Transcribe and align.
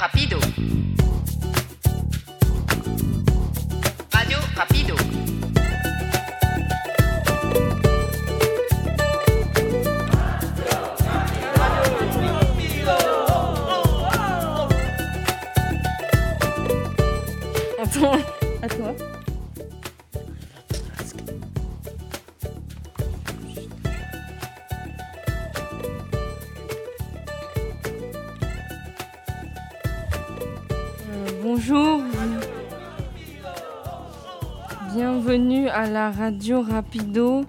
Rapido. 0.00 0.40
Radio 36.10 36.62
Rapido. 36.62 37.44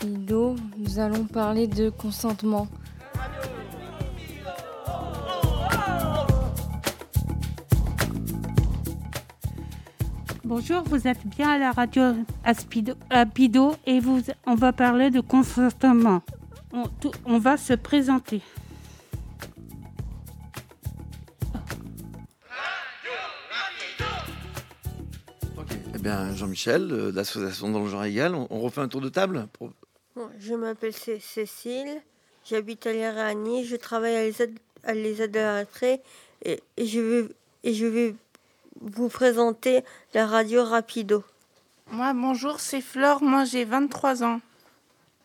Rapido, 0.00 0.56
nous 0.78 0.98
allons 0.98 1.24
parler 1.24 1.66
de 1.66 1.90
consentement. 1.90 2.68
Bonjour, 10.44 10.82
vous 10.82 11.06
êtes 11.06 11.24
bien 11.26 11.50
à 11.50 11.58
la 11.58 11.72
radio 11.72 12.02
Aspido, 12.44 12.94
Apido 13.08 13.76
et 13.86 14.00
vous, 14.00 14.20
on 14.46 14.54
va 14.54 14.72
parler 14.72 15.10
de 15.10 15.20
consentement. 15.20 16.22
On 17.24 17.38
va 17.38 17.56
se 17.56 17.74
présenter. 17.74 18.42
Jean-Michel, 26.40 26.90
euh, 26.90 27.10
de 27.12 27.16
l'association 27.16 27.70
dans 27.70 27.80
le 27.84 27.88
genre 27.90 28.04
égal, 28.04 28.34
on, 28.34 28.46
on 28.50 28.60
refait 28.60 28.80
un 28.80 28.88
tour 28.88 29.00
de 29.00 29.08
table 29.08 29.46
pour- 29.52 29.70
Bon, 30.16 30.28
je 30.38 30.54
m'appelle 30.54 30.92
Cé- 30.92 31.20
Cécile, 31.20 32.00
j'habite 32.48 32.86
à 32.86 32.92
l'Iranie, 32.92 33.64
je 33.64 33.76
travaille 33.76 34.16
à 34.16 34.24
l'ESAD 34.24 34.50
à 34.82 34.94
l'ESAD 34.94 35.30
de 35.30 35.38
la 35.38 35.58
Rentrée 35.60 36.00
et, 36.44 36.60
et 36.78 36.86
je 36.86 37.00
vais, 37.00 37.28
et 37.64 37.74
je 37.74 37.86
vais 37.86 38.14
vous 38.80 39.08
présenter 39.08 39.84
la 40.14 40.26
radio 40.26 40.64
Rapido. 40.64 41.22
Moi, 41.92 42.12
bonjour, 42.14 42.58
c'est 42.60 42.80
Flore. 42.80 43.22
Moi, 43.22 43.44
j'ai 43.44 43.64
23 43.64 44.22
ans. 44.24 44.40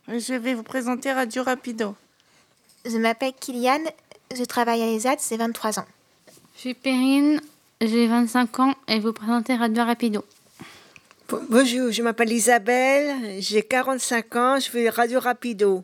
Je 0.09 0.33
vais 0.33 0.53
vous 0.53 0.63
présenter 0.63 1.11
Radio 1.13 1.43
Rapido. 1.43 1.95
Je 2.85 2.97
m'appelle 2.97 3.33
Kylian, 3.39 3.79
je 4.35 4.43
travaille 4.43 4.81
à 4.83 4.87
l'ESAT, 4.87 5.15
c'est 5.19 5.37
23 5.37 5.79
ans. 5.79 5.85
Je 6.55 6.59
suis 6.59 6.73
Perrine, 6.73 7.39
j'ai 7.81 8.07
25 8.07 8.59
ans 8.59 8.75
et 8.87 8.99
vous 8.99 9.13
présentez 9.13 9.55
Radio 9.55 9.83
Rapido. 9.85 10.23
Bo- 11.29 11.41
Bonjour, 11.49 11.91
je 11.91 12.03
m'appelle 12.03 12.31
Isabelle, 12.31 13.41
j'ai 13.41 13.63
45 13.63 14.35
ans, 14.35 14.59
je 14.59 14.69
fais 14.69 14.89
Radio 14.89 15.19
Rapido. 15.19 15.83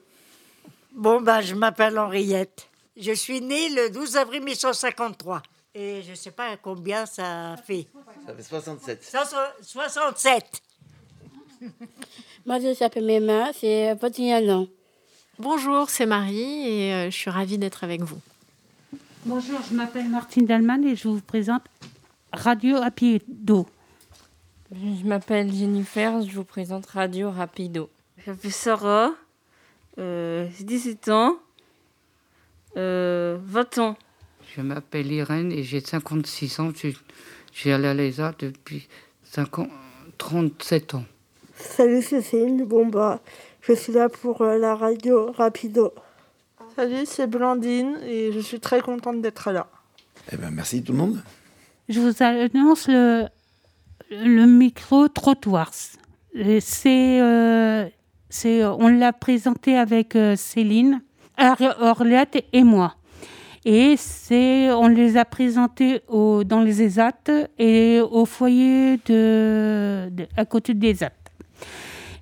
Bon, 0.94 1.22
ben, 1.22 1.42
je 1.42 1.56
m'appelle 1.56 1.98
Henriette. 1.98 2.68
Je 2.98 3.12
suis 3.14 3.42
née 3.42 3.70
le 3.70 3.90
12 3.90 4.18
avril 4.18 4.42
1953. 4.44 5.42
Et 5.74 6.02
je 6.06 6.12
ne 6.12 6.16
sais 6.16 6.32
pas 6.32 6.58
combien 6.62 7.06
ça 7.06 7.56
fait. 7.66 7.88
Ça 8.28 8.34
fait 8.36 8.44
67. 8.44 9.16
67. 9.62 10.62
Moi, 12.46 12.60
je 12.60 12.74
s'appelle 12.74 13.06
Mema, 13.06 13.52
c'est 13.54 13.94
21 13.96 14.50
ans. 14.50 14.68
Bonjour, 15.40 15.90
c'est 15.90 16.06
Marie 16.06 16.68
et 16.68 16.94
euh, 16.94 17.06
je 17.10 17.16
suis 17.16 17.30
ravie 17.30 17.58
d'être 17.58 17.84
avec 17.84 18.02
vous. 18.02 18.20
Bonjour, 19.26 19.60
je 19.70 19.74
m'appelle 19.76 20.10
Martine 20.10 20.46
Dalman 20.46 20.84
et 20.86 20.96
je 20.96 21.08
vous 21.08 21.22
présente 21.22 21.64
Radio 22.34 22.78
Apido. 22.78 23.66
Je 24.74 25.06
m'appelle 25.06 25.52
Jennifer, 25.52 26.22
je 26.22 26.32
vous 26.32 26.46
présente 26.46 26.86
Radio 26.88 27.30
Rapido. 27.30 27.90
Je 28.18 28.32
m'appelle 28.32 28.52
Sarah, 28.52 29.12
euh, 30.00 30.48
j'ai 30.58 30.64
17 30.64 31.10
ans, 31.10 31.36
euh, 32.78 33.38
20 33.44 33.78
ans. 33.80 33.98
Je 34.56 34.62
m'appelle 34.62 35.12
Irène 35.12 35.52
et 35.52 35.64
j'ai 35.64 35.82
56 35.82 36.60
ans. 36.60 36.72
Je- 36.76 36.90
J'ai 37.54 37.74
allé 37.74 37.88
à 37.90 37.94
l'ESA 37.94 38.34
depuis 38.40 38.88
5 39.26 39.60
ans, 39.60 39.68
37 40.18 40.94
ans. 40.96 41.04
Salut 41.56 42.02
Cécile, 42.02 42.64
bon 42.66 42.86
bah, 42.86 43.20
je 43.62 43.74
suis 43.74 43.92
là 43.92 44.08
pour 44.08 44.42
euh, 44.42 44.58
la 44.58 44.74
radio 44.76 45.34
Rapido. 45.34 45.94
Salut, 46.78 47.06
c'est 47.06 47.28
Blandine 47.28 47.98
et 48.06 48.32
je 48.32 48.40
suis 48.40 48.62
très 48.62 48.80
contente 48.80 49.22
d'être 49.22 49.52
là. 49.52 49.68
Eh 50.32 50.38
bien, 50.38 50.50
merci 50.50 50.82
tout 50.82 50.94
le 50.94 50.98
monde. 51.00 51.22
Je 51.90 52.00
vous 52.00 52.24
annonce 52.24 52.88
le, 52.88 53.26
le 54.12 54.46
micro-trottoir. 54.46 55.72
Euh, 56.36 56.60
c'est, 58.30 58.66
on 58.66 58.88
l'a 58.88 59.14
présenté 59.14 59.78
avec 59.78 60.16
euh, 60.16 60.36
Céline, 60.36 61.02
Orliette 61.80 62.46
et 62.54 62.64
moi. 62.64 62.96
Et 63.64 63.96
c'est, 63.98 64.72
on 64.72 64.88
les 64.88 65.18
a 65.18 65.26
présentés 65.26 66.02
au, 66.08 66.44
dans 66.44 66.62
les 66.62 66.82
ESAT 66.82 67.50
et 67.60 68.00
au 68.00 68.26
foyer 68.26 68.98
de, 69.06 70.10
à 70.36 70.46
côté 70.46 70.74
des 70.74 70.90
ESAT. 70.90 71.12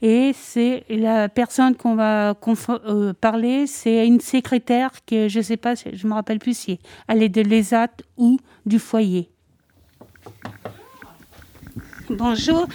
Et 0.01 0.31
c'est 0.33 0.85
la 0.89 1.28
personne 1.28 1.75
qu'on 1.75 1.95
va 1.95 2.33
euh, 2.88 3.13
parler, 3.13 3.67
c'est 3.67 4.07
une 4.07 4.22
secrétaire 4.22 4.91
que 5.05 5.28
je 5.28 5.41
sais 5.41 5.57
pas, 5.57 5.73
je 5.75 6.07
me 6.07 6.13
rappelle 6.13 6.39
plus 6.39 6.57
si 6.57 6.79
elle 7.07 7.22
est 7.22 7.29
de 7.29 7.41
l'ESAT 7.41 7.89
ou 8.16 8.38
du 8.66 8.79
foyer. 8.79 9.29
Bonjour, 12.09 12.68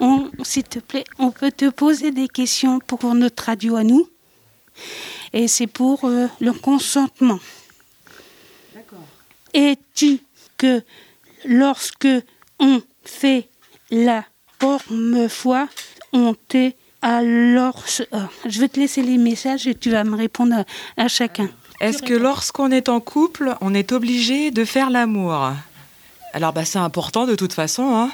On- 0.00 0.30
s'il 0.42 0.62
te 0.64 0.78
plaît, 0.78 1.04
on 1.18 1.30
peut 1.30 1.50
te 1.52 1.68
poser 1.70 2.10
des 2.12 2.28
questions 2.28 2.78
pour 2.78 3.14
notre 3.14 3.44
radio 3.44 3.76
à 3.76 3.84
nous. 3.84 4.08
Et 5.32 5.48
c'est 5.48 5.66
pour 5.66 6.04
euh, 6.04 6.26
le 6.40 6.52
consentement. 6.52 7.38
Es-tu 9.52 10.20
que 10.56 10.82
lorsque 11.44 12.08
on 12.58 12.80
fait 13.04 13.48
la 13.90 14.24
première 14.58 15.30
fois, 15.30 15.68
on 16.12 16.34
t'est 16.34 16.76
alors... 17.02 17.82
euh, 18.12 18.18
je 18.46 18.60
vais 18.60 18.68
te 18.68 18.78
laisser 18.78 19.02
les 19.02 19.18
messages 19.18 19.66
et 19.66 19.74
tu 19.74 19.90
vas 19.90 20.04
me 20.04 20.16
répondre 20.16 20.64
à, 20.96 21.02
à 21.04 21.08
chacun. 21.08 21.50
Est-ce 21.80 22.02
que 22.02 22.14
lorsqu'on 22.14 22.70
est 22.70 22.88
en 22.88 23.00
couple, 23.00 23.54
on 23.60 23.74
est 23.74 23.90
obligé 23.92 24.50
de 24.50 24.64
faire 24.64 24.90
l'amour? 24.90 25.50
Alors 26.32 26.52
bah, 26.52 26.64
c'est 26.64 26.78
important 26.78 27.26
de 27.26 27.34
toute 27.34 27.52
façon 27.52 27.92
hein, 27.96 28.10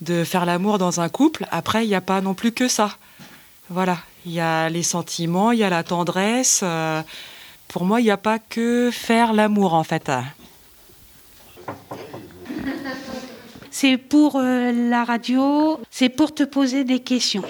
de 0.00 0.24
faire 0.24 0.46
l'amour 0.46 0.78
dans 0.78 1.00
un 1.00 1.08
couple. 1.08 1.46
Après, 1.50 1.84
il 1.84 1.88
n'y 1.88 1.94
a 1.94 2.00
pas 2.00 2.20
non 2.20 2.34
plus 2.34 2.52
que 2.52 2.68
ça. 2.68 2.96
Voilà, 3.68 3.98
il 4.24 4.32
y 4.32 4.40
a 4.40 4.68
les 4.68 4.82
sentiments, 4.82 5.52
il 5.52 5.58
y 5.58 5.64
a 5.64 5.70
la 5.70 5.82
tendresse. 5.82 6.60
euh, 6.62 7.02
pour 7.68 7.84
moi, 7.84 8.00
il 8.00 8.04
n'y 8.04 8.10
a 8.10 8.16
pas 8.16 8.38
que 8.38 8.90
faire 8.92 9.32
l'amour 9.32 9.74
en 9.74 9.84
fait. 9.84 10.10
C'est 13.70 13.98
pour 13.98 14.36
euh, 14.36 14.72
la 14.72 15.04
radio, 15.04 15.78
c'est 15.90 16.08
pour 16.08 16.34
te 16.34 16.44
poser 16.44 16.84
des 16.84 17.00
questions. 17.00 17.42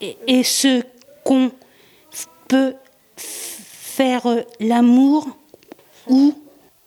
Et, 0.00 0.44
ce 0.44 0.84
qu'on 1.24 1.50
peut 2.46 2.74
faire 3.16 4.26
euh, 4.26 4.42
l'amour 4.60 5.26
ou 6.06 6.32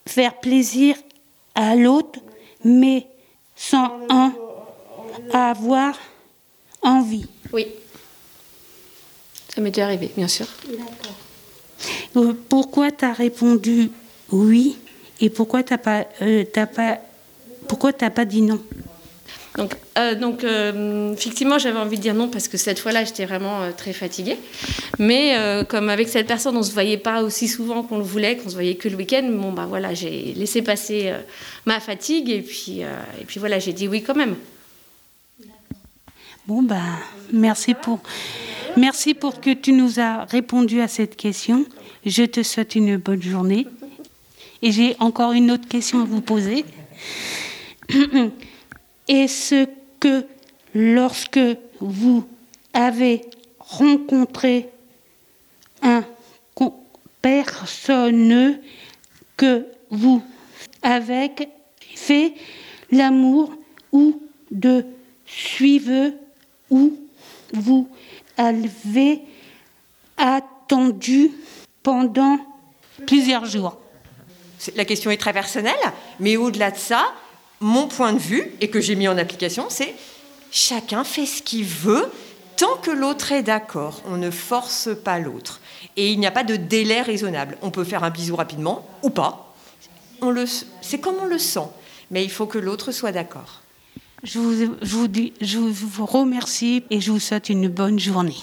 faire 0.08 0.40
plaisir 0.40 0.96
à 1.54 1.76
l'autre, 1.76 2.22
mais 2.64 3.08
sans 3.58 3.92
en 5.32 5.38
avoir 5.38 5.98
envie. 6.82 7.26
Oui. 7.52 7.68
Ça 9.54 9.62
m'est 9.62 9.72
déjà 9.72 9.86
arrivé, 9.86 10.12
bien 10.16 10.28
sûr. 10.28 10.48
Euh, 12.16 12.34
Pourquoi 12.50 12.92
tu 12.92 13.06
as 13.06 13.14
répondu 13.14 13.90
oui 14.32 14.78
et 15.22 15.30
pourquoi 15.30 15.64
tu 15.64 15.74
n'as 15.74 15.78
pas, 15.78 16.06
euh, 16.22 16.44
t'as 16.52 16.66
pas, 16.66 17.00
pourquoi 17.68 17.94
t'as 17.94 18.10
pas 18.10 18.26
dit 18.26 18.42
non? 18.42 18.60
Donc, 19.58 19.74
euh, 19.98 20.16
donc 20.16 20.44
euh, 20.44 21.14
effectivement, 21.14 21.58
j'avais 21.58 21.80
envie 21.80 21.96
de 21.96 22.02
dire 22.02 22.14
non 22.14 22.28
parce 22.28 22.50
que 22.50 22.58
cette 22.58 22.80
fois-là, 22.80 23.06
j'étais 23.06 23.26
vraiment 23.26 23.62
euh, 23.62 23.72
très 23.72 23.94
fatiguée. 23.94 24.38
Mais 25.00 25.38
comme 25.70 25.90
avec 25.90 26.10
cette 26.10 26.28
personne, 26.28 26.58
on 26.58 26.64
se 26.64 26.74
voyait 26.74 26.98
pas 26.98 27.24
aussi 27.24 27.48
souvent 27.48 27.84
qu'on 27.84 27.98
le 27.98 28.04
voulait, 28.04 28.38
qu'on 28.38 28.50
se 28.50 28.56
voyait 28.56 28.76
que 28.76 28.90
le 28.90 28.96
week-end, 28.96 29.24
bon 29.32 29.54
bah 29.54 29.66
voilà, 29.68 29.94
j'ai 29.94 30.34
laissé 30.36 30.62
passer 30.62 31.14
ma 31.66 31.80
fatigue 31.80 32.30
et 32.30 32.42
puis 32.42 32.80
et 32.82 33.26
puis 33.26 33.40
voilà, 33.40 33.60
j'ai 33.60 33.74
dit 33.74 33.88
oui 33.88 34.04
quand 34.04 34.16
même. 34.16 34.36
Bon, 36.48 36.62
ben, 36.62 36.80
merci 37.34 37.74
pour, 37.74 38.02
que 39.42 39.54
tu 39.54 39.72
nous 39.72 40.00
as 40.00 40.26
répondu 40.26 40.80
à 40.80 40.88
cette 40.88 41.16
question. 41.16 41.66
Je 42.06 42.24
te 42.24 42.44
souhaite 42.44 42.76
une 42.76 42.98
bonne 42.98 43.24
journée. 43.24 43.66
Et 44.62 44.72
j'ai 44.72 44.96
encore 45.00 45.32
une 45.32 45.50
autre 45.50 45.68
question 45.68 46.02
à 46.02 46.06
vous 46.06 46.22
poser. 46.22 46.64
Est-ce 49.08 49.68
que 50.00 50.24
lorsque 50.76 51.40
vous 51.80 52.28
avez 52.74 53.22
rencontré 53.58 54.70
un 55.82 56.04
personne 57.24 58.60
que 59.36 59.66
vous 59.90 60.22
avez 60.84 61.32
fait 61.96 62.36
l'amour 62.92 63.52
ou 63.92 64.22
de 64.52 64.86
suivre 65.26 66.12
ou 66.70 66.98
vous 67.54 67.90
avez 68.38 69.22
attendu 70.18 71.32
pendant 71.84 72.38
plusieurs 73.06 73.46
jours. 73.46 73.78
La 74.76 74.86
question 74.86 75.12
est 75.12 75.18
très 75.18 75.34
personnelle, 75.34 75.74
mais 76.20 76.38
au-delà 76.38 76.72
de 76.72 76.78
ça, 76.78 77.06
mon 77.60 77.88
point 77.88 78.14
de 78.14 78.20
vue, 78.20 78.52
et 78.62 78.70
que 78.70 78.82
j'ai 78.82 78.96
mis 78.96 79.08
en 79.08 79.18
application, 79.18 79.66
c'est 79.70 79.94
chacun 80.52 81.04
fait 81.04 81.26
ce 81.26 81.42
qu'il 81.42 81.66
veut 81.66 82.10
tant 82.58 82.78
que 82.78 82.92
l'autre 82.92 83.32
est 83.32 83.44
d'accord. 83.44 84.02
On 84.08 84.18
ne 84.18 84.32
force 84.32 84.90
pas 85.04 85.20
l'autre. 85.20 85.60
Et 85.98 86.12
il 86.12 86.20
n'y 86.20 86.28
a 86.28 86.32
pas 86.32 86.44
de 86.44 86.56
délai 86.56 87.02
raisonnable. 87.02 87.58
On 87.62 87.72
peut 87.72 87.84
faire 87.84 88.04
un 88.04 88.10
bisou 88.10 88.36
rapidement 88.36 88.88
ou 89.04 89.10
pas. 89.10 89.54
C'est 90.82 91.00
comme 91.00 91.16
on 91.22 91.26
le 91.26 91.38
sent. 91.38 91.68
Mais 92.12 92.24
il 92.24 92.32
faut 92.32 92.46
que 92.46 92.58
l'autre 92.58 92.92
soit 92.92 93.12
d'accord. 93.12 93.62
Je 94.26 94.40
vous, 94.40 94.76
je, 94.82 94.96
vous 94.96 95.08
dis, 95.08 95.34
je 95.40 95.60
vous 95.60 96.06
remercie 96.08 96.84
et 96.90 97.00
je 97.00 97.12
vous 97.12 97.20
souhaite 97.20 97.50
une 97.50 97.68
bonne 97.68 98.00
journée. 98.00 98.36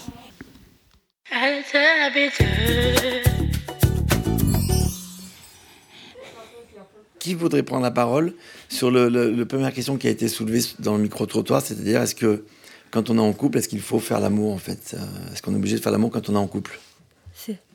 Qui 7.19 7.33
voudrait 7.33 7.63
prendre 7.63 7.83
la 7.83 7.91
parole 7.91 8.33
sur 8.69 8.91
le, 8.91 9.09
le, 9.09 9.31
la 9.31 9.45
première 9.45 9.73
question 9.73 9.97
qui 9.97 10.07
a 10.07 10.09
été 10.09 10.29
soulevée 10.29 10.61
dans 10.79 10.95
le 10.95 11.01
micro-trottoir, 11.01 11.61
c'est-à-dire 11.61 12.01
est-ce 12.01 12.15
que 12.15 12.45
quand 12.89 13.09
on 13.09 13.17
est 13.17 13.21
en 13.21 13.33
couple, 13.33 13.57
est-ce 13.57 13.67
qu'il 13.67 13.81
faut 13.81 13.99
faire 13.99 14.21
l'amour 14.21 14.53
en 14.53 14.57
fait? 14.57 14.95
Est-ce 15.33 15.41
qu'on 15.41 15.51
est 15.51 15.57
obligé 15.57 15.75
de 15.75 15.81
faire 15.81 15.91
l'amour 15.91 16.11
quand 16.11 16.29
on 16.29 16.35
est 16.35 16.37
en 16.37 16.47
couple? 16.47 16.79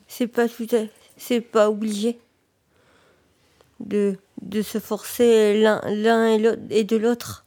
C'est 0.07 0.27
pas 0.27 0.49
tout 0.49 0.67
à... 0.71 0.79
c'est 1.15 1.41
pas 1.41 1.69
obligé 1.69 2.17
de, 3.79 4.17
de 4.41 4.63
se 4.63 4.79
forcer 4.79 5.61
l'un 5.61 5.79
l'un 5.85 6.57
et 6.71 6.83
de 6.83 6.97
l'autre 6.97 7.45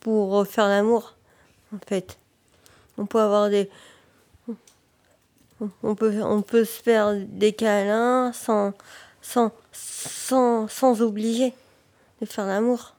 pour 0.00 0.46
faire 0.46 0.68
l'amour 0.68 1.14
en 1.74 1.78
fait. 1.86 2.18
On 2.98 3.06
peut 3.06 3.20
avoir 3.20 3.48
des 3.50 3.70
on 5.82 5.94
peut, 5.94 6.22
on 6.22 6.42
peut 6.42 6.64
se 6.64 6.82
faire 6.82 7.14
des 7.14 7.52
câlins 7.52 8.32
sans, 8.32 8.72
sans, 9.20 9.52
sans, 9.72 10.68
sans 10.68 11.02
obliger 11.02 11.52
de 12.20 12.26
faire 12.26 12.46
l'amour. 12.46 12.94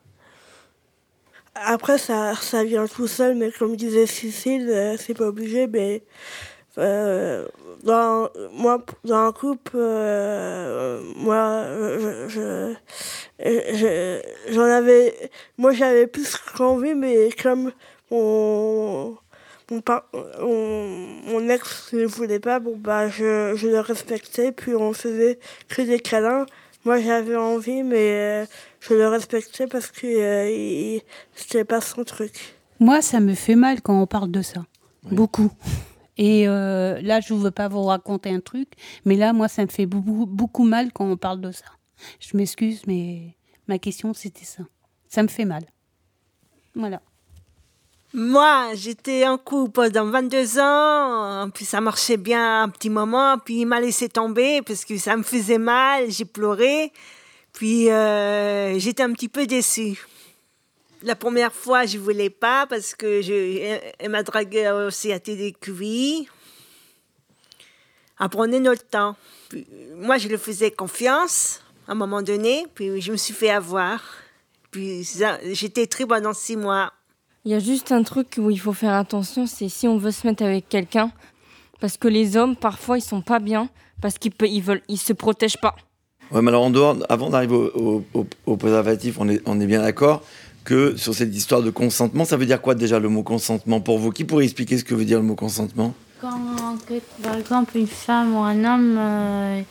Après, 1.56 1.98
ça, 1.98 2.34
ça 2.36 2.64
vient 2.64 2.88
tout 2.88 3.08
seul, 3.08 3.36
mais 3.36 3.52
comme 3.52 3.76
disait 3.76 4.06
Cécile, 4.06 4.70
euh, 4.70 4.96
c'est 4.98 5.14
pas 5.14 5.28
obligé, 5.28 5.68
mais 5.68 6.02
euh, 6.78 7.48
dans, 7.84 8.30
moi, 8.54 8.84
dans 9.04 9.28
un 9.28 9.32
couple, 9.32 9.74
euh, 9.76 11.02
moi, 11.16 11.66
je, 12.28 12.74
je, 13.40 14.22
j'en 14.50 14.64
avais, 14.64 15.32
moi 15.58 15.74
j'avais 15.74 16.08
plus 16.08 16.38
qu'envie, 16.56 16.94
mais 16.94 17.30
comme 17.42 17.72
on, 18.10 19.16
mon, 19.70 19.82
on, 20.40 20.88
mon 21.28 21.50
ex 21.50 21.94
ne 21.94 22.06
voulait 22.06 22.40
pas, 22.40 22.60
bon 22.60 22.76
bah 22.78 23.10
je, 23.10 23.54
je 23.56 23.68
le 23.68 23.80
respectais, 23.80 24.52
puis 24.52 24.76
on 24.76 24.94
faisait 24.94 25.40
que 25.68 25.82
des 25.82 26.00
câlins. 26.00 26.46
Moi 26.84 27.00
j'avais 27.00 27.36
envie, 27.36 27.84
mais 27.84 28.46
je 28.80 28.94
le 28.94 29.08
respectais 29.08 29.68
parce 29.68 29.92
que 29.92 30.08
euh, 30.08 31.00
c'était 31.36 31.64
pas 31.64 31.82
son 31.82 32.04
truc. 32.04 32.56
Moi, 32.80 33.04
ça 33.04 33.20
me 33.20 33.36
fait 33.36 33.56
mal 33.56 33.80
quand 33.82 34.02
on 34.02 34.08
parle 34.08 34.32
de 34.32 34.42
ça. 34.42 34.66
Beaucoup. 35.04 35.52
Et 36.18 36.48
euh, 36.48 37.02
là, 37.02 37.20
je 37.20 37.34
ne 37.34 37.40
veux 37.40 37.52
pas 37.52 37.68
vous 37.68 37.84
raconter 37.84 38.30
un 38.30 38.40
truc, 38.40 38.70
mais 39.06 39.16
là, 39.16 39.34
moi, 39.34 39.48
ça 39.48 39.64
me 39.64 39.70
fait 39.70 39.86
beaucoup, 39.86 40.64
mal 40.64 40.92
quand 40.94 41.06
on 41.06 41.18
parle 41.18 41.42
de 41.42 41.52
ça. 41.52 41.66
Je 42.20 42.36
m'excuse, 42.36 42.82
mais 42.88 43.36
ma 43.68 43.80
question, 43.80 44.14
c'était 44.14 44.46
ça. 44.46 44.64
Ça 45.08 45.24
me 45.24 45.28
fait 45.28 45.46
mal. 45.46 45.64
Voilà. 46.76 47.02
Moi, 48.14 48.72
j'étais 48.74 49.26
en 49.26 49.38
couple 49.38 49.90
pendant 49.90 50.06
22 50.06 50.60
ans, 50.60 51.50
puis 51.54 51.64
ça 51.64 51.80
marchait 51.80 52.18
bien 52.18 52.64
un 52.64 52.70
petit 52.70 52.90
moment, 52.90 53.38
puis 53.38 53.62
il 53.62 53.66
m'a 53.66 53.80
laissé 53.80 54.10
tomber 54.10 54.62
parce 54.62 54.84
que 54.84 54.98
ça 54.98 55.16
me 55.16 55.24
faisait 55.24 55.58
mal, 55.58 56.12
j'ai 56.12 56.26
pleuré, 56.26 56.92
puis 57.54 57.90
euh, 57.90 58.78
j'étais 58.80 59.04
un 59.04 59.14
petit 59.14 59.30
peu 59.30 59.48
déçue. 59.48 59.98
La 61.04 61.16
première 61.16 61.52
fois, 61.52 61.86
je 61.86 61.98
voulais 61.98 62.30
pas 62.30 62.68
parce 62.68 62.94
que 62.94 63.22
je, 63.22 63.80
elle, 64.00 64.10
m'a 64.10 64.24
dragué 64.24 64.70
aussi 64.70 65.12
à 65.12 65.20
TDQI. 65.20 66.28
Apprenez 68.20 68.60
notre 68.60 68.86
temps. 68.88 69.16
Puis, 69.50 69.66
moi, 69.96 70.18
je 70.18 70.28
le 70.28 70.38
faisais 70.38 70.70
confiance 70.70 71.62
à 71.88 71.94
un 71.94 71.96
moment 71.96 72.22
donné, 72.22 72.68
puis 72.76 73.02
je 73.02 73.12
me 73.12 73.18
suis 73.18 73.34
fait 73.34 73.50
avoir. 73.50 74.02
Puis 74.70 75.08
j'étais 75.52 75.88
très 75.88 76.06
pendant 76.06 76.34
six 76.34 76.56
mois. 76.56 76.94
Il 77.44 77.52
y 77.52 77.56
a 77.56 77.60
juste 77.60 77.92
un 77.92 78.04
truc 78.04 78.36
où 78.38 78.52
il 78.52 78.60
faut 78.60 78.74
faire 78.74 78.94
attention, 78.94 79.48
c'est 79.48 79.68
si 79.68 79.88
on 79.88 79.98
veut 79.98 80.12
se 80.12 80.28
mettre 80.28 80.44
avec 80.44 80.70
quelqu'un, 80.70 81.12
parce 81.80 81.98
que 81.98 82.08
les 82.08 82.38
hommes, 82.38 82.56
parfois, 82.56 83.00
ils 83.00 83.02
sont 83.02 83.22
pas 83.22 83.40
bien, 83.40 83.70
parce 84.00 84.20
qu'ils 84.20 84.34
ils 84.42 84.62
veulent, 84.62 84.84
ils 84.88 85.00
se 85.00 85.14
protègent 85.14 85.60
pas. 85.60 85.76
Ouais, 86.32 86.42
mais 86.42 86.50
alors 86.50 86.64
en 86.64 86.70
dehors, 86.70 86.96
avant 87.10 87.30
d'arriver 87.32 87.56
au, 87.56 88.06
au, 88.14 88.28
au, 88.46 88.58
préservatif, 88.58 89.18
on 89.20 89.28
est, 89.28 89.42
on 89.46 89.60
est 89.60 89.66
bien 89.66 89.82
d'accord 89.82 90.24
que 90.64 90.96
sur 90.98 91.14
cette 91.14 91.34
histoire 91.36 91.62
de 91.62 91.70
consentement, 91.72 92.26
ça 92.26 92.38
veut 92.38 92.46
dire 92.46 92.62
quoi 92.62 92.76
déjà 92.76 93.00
le 93.00 93.10
mot 93.10 93.24
consentement 93.24 93.82
pour 93.82 93.98
vous? 94.00 94.12
Qui 94.12 94.24
pourrait 94.26 94.44
expliquer 94.46 94.78
ce 94.78 94.84
que 94.84 94.94
veut 94.96 95.06
dire 95.06 95.18
le 95.20 95.26
mot 95.26 95.36
consentement? 95.36 95.94
Quand, 96.22 96.38
par 97.24 97.36
exemple, 97.36 97.78
une 97.78 97.88
femme 97.88 98.36
ou 98.36 98.40
un 98.40 98.64
homme, 98.64 98.96
euh, 98.98 99.62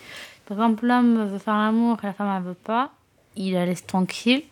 par 0.47 0.57
exemple, 0.59 0.87
l'homme 0.87 1.29
veut 1.29 1.39
faire 1.39 1.55
l'amour 1.57 1.99
et 2.03 2.07
la 2.07 2.13
femme 2.13 2.43
ne 2.43 2.49
veut 2.49 2.55
pas, 2.55 2.93
il 3.37 3.53
la 3.55 3.67
laisse 3.67 3.87
tranquille 3.87 4.43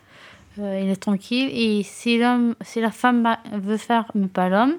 euh, 0.60 0.80
il 0.82 0.88
est 0.90 0.96
tranquille. 0.96 1.48
Et 1.52 1.82
si, 1.84 2.18
l'homme, 2.18 2.54
si 2.64 2.80
la 2.80 2.90
femme 2.90 3.36
veut 3.52 3.76
faire, 3.76 4.10
mais 4.16 4.26
pas 4.26 4.48
l'homme, 4.48 4.74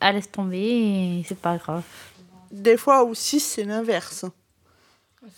elle 0.00 0.14
laisse 0.16 0.30
tomber 0.30 0.58
et 0.60 1.24
c'est 1.26 1.38
pas 1.38 1.56
grave. 1.56 1.82
Des 2.50 2.76
fois 2.76 3.04
aussi, 3.04 3.40
c'est 3.40 3.64
l'inverse. 3.64 4.24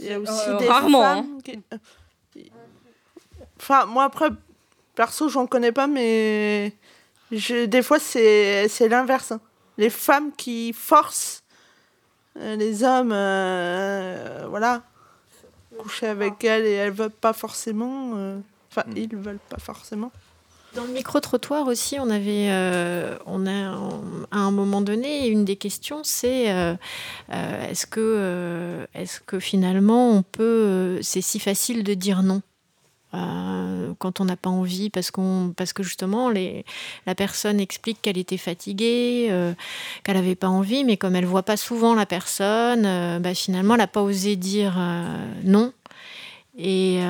Il 0.00 0.06
y 0.06 0.12
a 0.12 0.18
aussi 0.20 0.32
Euh, 0.48 0.58
des 0.58 0.68
rarement, 0.68 1.00
femmes 1.02 1.42
qui- 1.44 1.60
Enfin, 3.60 3.86
moi, 3.86 4.04
après, 4.04 4.30
perso, 4.94 5.28
j'en 5.28 5.46
connais 5.46 5.72
pas, 5.72 5.86
mais 5.86 6.72
je... 7.30 7.64
des 7.66 7.82
fois, 7.82 7.98
c'est, 7.98 8.68
c'est 8.68 8.88
l'inverse. 8.88 9.32
Les 9.78 9.90
femmes 9.90 10.30
qui 10.36 10.72
forcent 10.72 11.42
euh, 12.38 12.56
les 12.56 12.84
hommes, 12.84 13.12
euh, 13.12 14.46
voilà, 14.48 14.82
coucher 15.78 16.06
avec 16.08 16.42
elles 16.44 16.64
et 16.66 16.72
elles 16.72 16.92
veulent 16.92 17.10
pas 17.10 17.32
forcément. 17.32 18.12
euh, 18.16 18.38
Enfin, 18.70 18.84
ils 18.96 19.14
veulent 19.16 19.38
pas 19.50 19.58
forcément. 19.58 20.10
Dans 20.74 20.84
le 20.84 20.92
micro-trottoir 20.92 21.66
aussi, 21.66 21.98
on 22.00 22.08
avait, 22.08 22.48
euh, 22.50 23.18
on 23.26 23.46
a, 23.46 23.76
on- 23.76 24.26
à 24.30 24.38
un 24.38 24.50
moment 24.50 24.80
donné, 24.80 25.26
une 25.28 25.44
des 25.44 25.56
questions, 25.56 26.00
c'est 26.04 26.50
euh, 26.50 26.74
euh, 27.34 27.68
est-ce 27.70 27.86
que, 27.86 28.00
euh, 28.00 28.86
est-ce 28.94 29.20
que 29.20 29.38
finalement, 29.38 30.10
on 30.12 30.22
peut, 30.22 30.42
euh, 30.42 31.02
c'est 31.02 31.20
si 31.20 31.38
facile 31.38 31.84
de 31.84 31.92
dire 31.92 32.22
non? 32.22 32.40
Euh, 33.14 33.92
quand 33.98 34.20
on 34.20 34.24
n'a 34.24 34.36
pas 34.36 34.50
envie, 34.50 34.88
parce 34.88 35.10
parce 35.56 35.72
que 35.72 35.82
justement, 35.82 36.30
la 36.30 37.14
personne 37.14 37.60
explique 37.60 38.00
qu'elle 38.00 38.18
était 38.18 38.38
fatiguée, 38.38 39.28
euh, 39.30 39.52
qu'elle 40.02 40.16
n'avait 40.16 40.34
pas 40.34 40.48
envie, 40.48 40.84
mais 40.84 40.96
comme 40.96 41.14
elle 41.16 41.26
voit 41.26 41.42
pas 41.42 41.56
souvent 41.56 41.94
la 41.94 42.06
personne, 42.06 42.86
euh, 42.86 43.18
bah, 43.18 43.34
finalement, 43.34 43.74
elle 43.74 43.80
n'a 43.80 43.86
pas 43.86 44.02
osé 44.02 44.36
dire 44.36 44.80
non. 45.44 45.72
Et 46.56 47.00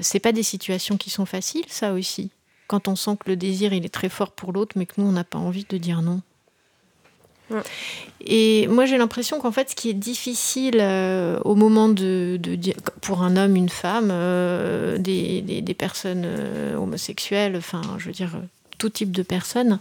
c'est 0.00 0.18
pas 0.18 0.32
des 0.32 0.42
situations 0.42 0.96
qui 0.96 1.10
sont 1.10 1.26
faciles, 1.26 1.64
ça 1.68 1.92
aussi. 1.92 2.30
Quand 2.66 2.88
on 2.88 2.96
sent 2.96 3.16
que 3.20 3.30
le 3.30 3.36
désir 3.36 3.72
il 3.72 3.84
est 3.84 3.94
très 3.94 4.08
fort 4.08 4.32
pour 4.32 4.52
l'autre, 4.52 4.76
mais 4.76 4.86
que 4.86 4.94
nous 4.98 5.06
on 5.06 5.12
n'a 5.12 5.22
pas 5.24 5.38
envie 5.38 5.66
de 5.68 5.78
dire 5.78 6.02
non. 6.02 6.20
Et 8.26 8.66
moi 8.68 8.86
j'ai 8.86 8.98
l'impression 8.98 9.38
qu'en 9.40 9.52
fait 9.52 9.70
ce 9.70 9.74
qui 9.76 9.88
est 9.90 9.94
difficile 9.94 10.78
euh, 10.80 11.38
au 11.44 11.54
moment 11.54 11.88
de, 11.88 12.38
de 12.40 12.58
pour 13.00 13.22
un 13.22 13.36
homme, 13.36 13.54
une 13.56 13.68
femme, 13.68 14.08
euh, 14.10 14.98
des, 14.98 15.42
des- 15.42 15.74
personnes 15.74 16.24
euh, 16.26 16.74
homosexuelles, 16.76 17.54
enfin 17.56 17.82
je 17.98 18.06
veux 18.06 18.12
dire 18.12 18.30
tout 18.78 18.90
type 18.90 19.10
de 19.12 19.22
personnes, 19.22 19.78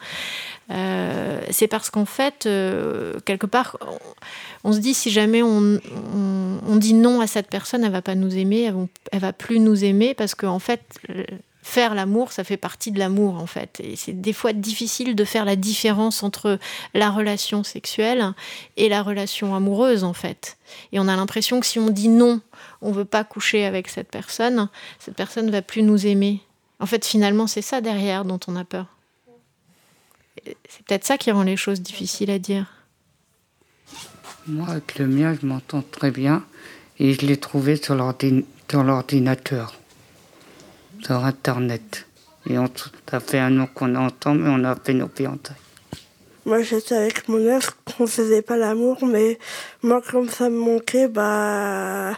c'est 0.69 1.67
parce 1.67 1.89
qu'en 1.89 2.05
fait 2.05 2.47
quelque 3.25 3.45
part 3.45 3.77
on, 4.63 4.71
se 4.71 4.79
dit 4.79 4.93
si 4.93 5.09
jamais 5.11 5.41
on, 5.43 5.79
on, 6.67 6.75
dit 6.77 6.93
non 6.93 7.19
à 7.19 7.27
cette 7.27 7.47
personne, 7.49 7.83
elle 7.83 7.91
va 7.91 8.01
pas 8.01 8.15
nous 8.15 8.37
aimer, 8.37 8.61
elle, 8.63 8.73
va- 8.73 9.19
va 9.27 9.33
plus 9.33 9.59
nous 9.59 9.83
aimer 9.83 10.13
parce 10.13 10.33
qu'en 10.33 10.59
fait 10.59 10.81
euh, 11.09 11.23
faire 11.65 11.95
l'amour, 11.95 12.31
ça 12.31 12.43
fait 12.43 12.57
partie 12.57 12.91
de 12.91 12.99
l'amour 12.99 13.41
en 13.41 13.47
fait. 13.47 13.81
Et 13.83 13.95
c'est 13.95 14.13
des 14.13 14.33
fois 14.33 14.53
difficile 14.53 15.15
de 15.15 15.25
faire 15.25 15.45
la 15.45 15.55
différence 15.55 16.21
entre 16.21 16.59
la 16.93 17.09
relation 17.09 17.63
sexuelle 17.63 18.33
et 18.77 18.87
la 18.87 19.01
relation 19.01 19.55
amoureuse 19.55 20.03
en 20.03 20.13
fait. 20.13 20.57
Et 20.91 20.99
on 20.99 21.07
a 21.07 21.15
l'impression 21.15 21.59
que 21.59 21.65
si 21.65 21.79
on 21.79 21.89
dit 21.89 22.07
non, 22.07 22.39
on 22.83 22.91
veut 22.91 23.03
pas 23.03 23.23
coucher 23.23 23.65
avec 23.65 23.87
cette 23.87 24.11
personne, 24.11 24.69
cette 24.99 25.15
personne 25.15 25.49
va 25.49 25.63
plus 25.63 25.81
nous 25.81 26.05
aimer. 26.05 26.41
En 26.79 26.85
fait, 26.85 27.03
finalement, 27.03 27.47
c'est 27.47 27.63
ça 27.63 27.81
derrière 27.81 28.25
dont 28.25 28.39
on 28.47 28.55
a 28.55 28.63
peur. 28.63 28.85
C'est 30.45 30.85
peut-être 30.85 31.05
ça 31.05 31.17
qui 31.17 31.31
rend 31.31 31.43
les 31.43 31.57
choses 31.57 31.81
difficiles 31.81 32.29
à 32.29 32.37
dire. 32.37 32.67
Moi, 34.45 34.67
avec 34.67 34.99
le 34.99 35.07
mien, 35.07 35.35
je 35.41 35.47
m'entends 35.47 35.81
très 35.81 36.11
bien. 36.11 36.45
Et 36.99 37.13
je 37.13 37.25
l'ai 37.25 37.37
trouvé 37.37 37.75
sur 37.75 37.95
l'ordinateur, 37.95 39.73
sur 41.05 41.23
Internet. 41.23 42.07
Et 42.49 42.57
on 42.57 42.67
ça 43.09 43.19
fait 43.19 43.39
un 43.39 43.59
an 43.59 43.67
qu'on 43.67 43.93
est 43.95 43.97
ensemble 43.97 44.45
et 44.45 44.49
on 44.49 44.63
a 44.63 44.75
fait 44.75 44.93
nos 44.93 45.07
fiançailles. 45.07 45.55
Moi, 46.45 46.61
j'étais 46.61 46.95
avec 46.95 47.27
mon 47.27 47.39
ex, 47.39 47.71
on 47.99 48.05
faisait 48.05 48.43
pas 48.43 48.55
l'amour, 48.57 49.03
mais 49.05 49.39
moi, 49.81 50.01
comme 50.01 50.29
ça 50.29 50.49
me 50.49 50.57
manquait, 50.57 51.07
bah, 51.07 52.13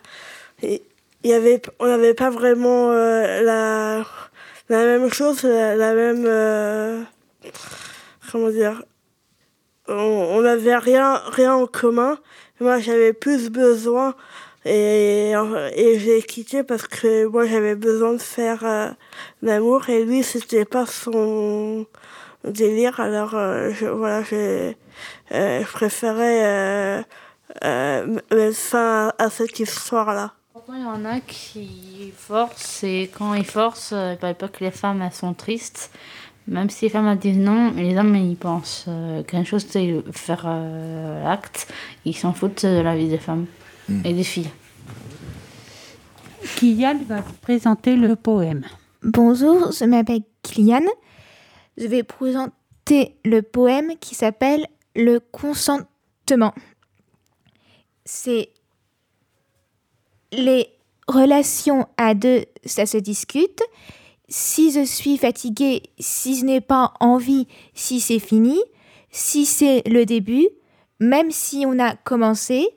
il 0.61 0.81
y 1.23 1.33
avait, 1.33 1.61
on 1.79 1.87
n'avait 1.87 2.13
pas 2.13 2.29
vraiment 2.29 2.91
euh, 2.91 3.41
la, 3.41 4.05
la 4.67 4.85
même 4.85 5.11
chose, 5.13 5.43
la, 5.43 5.93
même, 5.93 6.25
euh, 6.25 7.01
comment 8.29 8.49
dire, 8.49 8.83
on 9.87 10.41
n'avait 10.41 10.75
rien, 10.75 11.21
rien 11.31 11.53
en 11.53 11.65
commun. 11.65 12.17
Moi, 12.59 12.79
j'avais 12.79 13.13
plus 13.13 13.49
besoin 13.49 14.13
et, 14.67 15.99
j'ai 15.99 16.21
quitté 16.21 16.63
parce 16.63 16.87
que 16.87 17.25
moi, 17.25 17.45
j'avais 17.45 17.75
besoin 17.75 18.13
de 18.13 18.21
faire 18.21 18.63
euh, 18.63 18.89
l'amour 19.41 19.89
et 19.89 20.05
lui, 20.05 20.23
c'était 20.23 20.65
pas 20.65 20.85
son 20.85 21.85
délire. 22.43 22.99
Alors, 22.99 23.35
euh, 23.35 23.71
je, 23.73 23.85
voilà, 23.85 24.23
j'ai, 24.23 24.77
euh, 25.31 25.61
je 25.63 25.71
préférais 25.71 26.45
euh, 26.45 27.01
euh, 27.63 28.19
mettre 28.31 28.55
fin 28.55 29.13
à, 29.17 29.29
cette 29.29 29.59
histoire-là. 29.59 30.33
Pourtant, 30.53 30.73
il 30.73 30.81
y 30.81 30.85
en 30.85 31.05
a 31.05 31.19
qui 31.19 32.13
forcent, 32.15 32.83
et 32.83 33.09
quand 33.15 33.33
ils 33.33 33.45
forcent, 33.45 33.93
euh, 33.93 34.15
ils 34.21 34.25
ne 34.25 34.33
pas 34.33 34.47
que 34.47 34.63
les 34.63 34.71
femmes 34.71 35.01
elles 35.01 35.13
sont 35.13 35.33
tristes. 35.33 35.91
Même 36.47 36.69
si 36.69 36.85
les 36.85 36.89
femmes 36.89 37.13
disent 37.17 37.37
non, 37.37 37.71
les 37.75 37.97
hommes 37.97 38.15
ils 38.15 38.37
pensent 38.37 38.85
euh, 38.87 39.21
qu'une 39.23 39.45
chose 39.45 39.65
c'est 39.69 40.01
faire 40.13 40.43
euh, 40.45 41.23
l'acte, 41.23 41.67
ils 42.05 42.15
s'en 42.15 42.31
foutent 42.31 42.65
de 42.65 42.79
la 42.79 42.95
vie 42.95 43.09
des 43.09 43.17
femmes 43.17 43.47
et 44.03 44.13
des 44.13 44.23
filles. 44.23 44.49
Kylian 46.57 46.99
va 47.07 47.21
vous 47.21 47.33
présenter 47.41 47.95
le 47.95 48.15
poème. 48.15 48.65
Bonjour, 49.03 49.71
je 49.71 49.85
m'appelle 49.85 50.21
Kylian. 50.43 50.83
Je 51.77 51.87
vais 51.87 52.03
présenter 52.03 53.17
le 53.23 53.41
poème 53.41 53.93
qui 53.99 54.15
s'appelle 54.15 54.65
Le 54.95 55.19
consentement. 55.19 56.53
C'est 58.05 58.49
les 60.31 60.67
relations 61.07 61.87
à 61.97 62.13
deux, 62.13 62.45
ça 62.65 62.85
se 62.85 62.97
discute. 62.97 63.61
Si 64.29 64.71
je 64.71 64.83
suis 64.83 65.17
fatiguée, 65.17 65.83
si 65.99 66.37
je 66.37 66.45
n'ai 66.45 66.61
pas 66.61 66.93
envie, 66.99 67.47
si 67.73 68.01
c'est 68.01 68.19
fini, 68.19 68.59
si 69.11 69.45
c'est 69.45 69.87
le 69.87 70.05
début, 70.05 70.47
même 70.99 71.31
si 71.31 71.65
on 71.65 71.79
a 71.79 71.95
commencé 71.95 72.67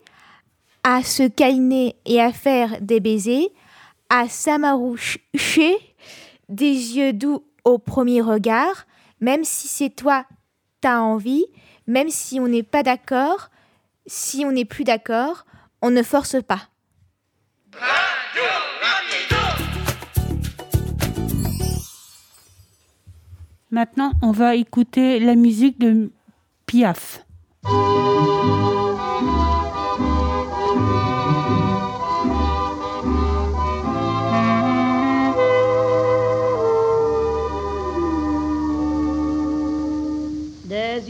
à 0.83 1.03
se 1.03 1.29
câliner 1.29 1.97
et 2.07 2.21
à 2.21 2.33
faire 2.33 2.81
des 2.81 3.01
baisers, 3.01 3.49
à 4.09 4.29
s'amaroucher 4.29 5.77
des 6.49 6.97
yeux 6.97 7.13
doux 7.13 7.45
au 7.65 7.79
premier 7.79 8.21
regard, 8.21 8.87
même 9.21 9.45
si 9.45 9.69
c'est 9.69 9.91
toi, 9.91 10.25
t'as 10.81 11.01
envie, 11.01 11.45
même 11.87 12.11
si 12.11 12.41
on 12.41 12.49
n'est 12.49 12.63
pas 12.63 12.83
d'accord, 12.83 13.51
si 14.07 14.45
on 14.45 14.53
n'est 14.53 14.65
plus 14.65 14.85
d'accord, 14.85 15.45
on 15.83 15.91
ne 15.91 16.03
force 16.03 16.37
pas. 16.43 16.69
Maintenant, 23.71 24.13
on 24.21 24.33
va 24.33 24.57
écouter 24.57 25.21
la 25.21 25.37
musique 25.37 25.79
de 25.79 26.11
Piaf. 26.67 27.25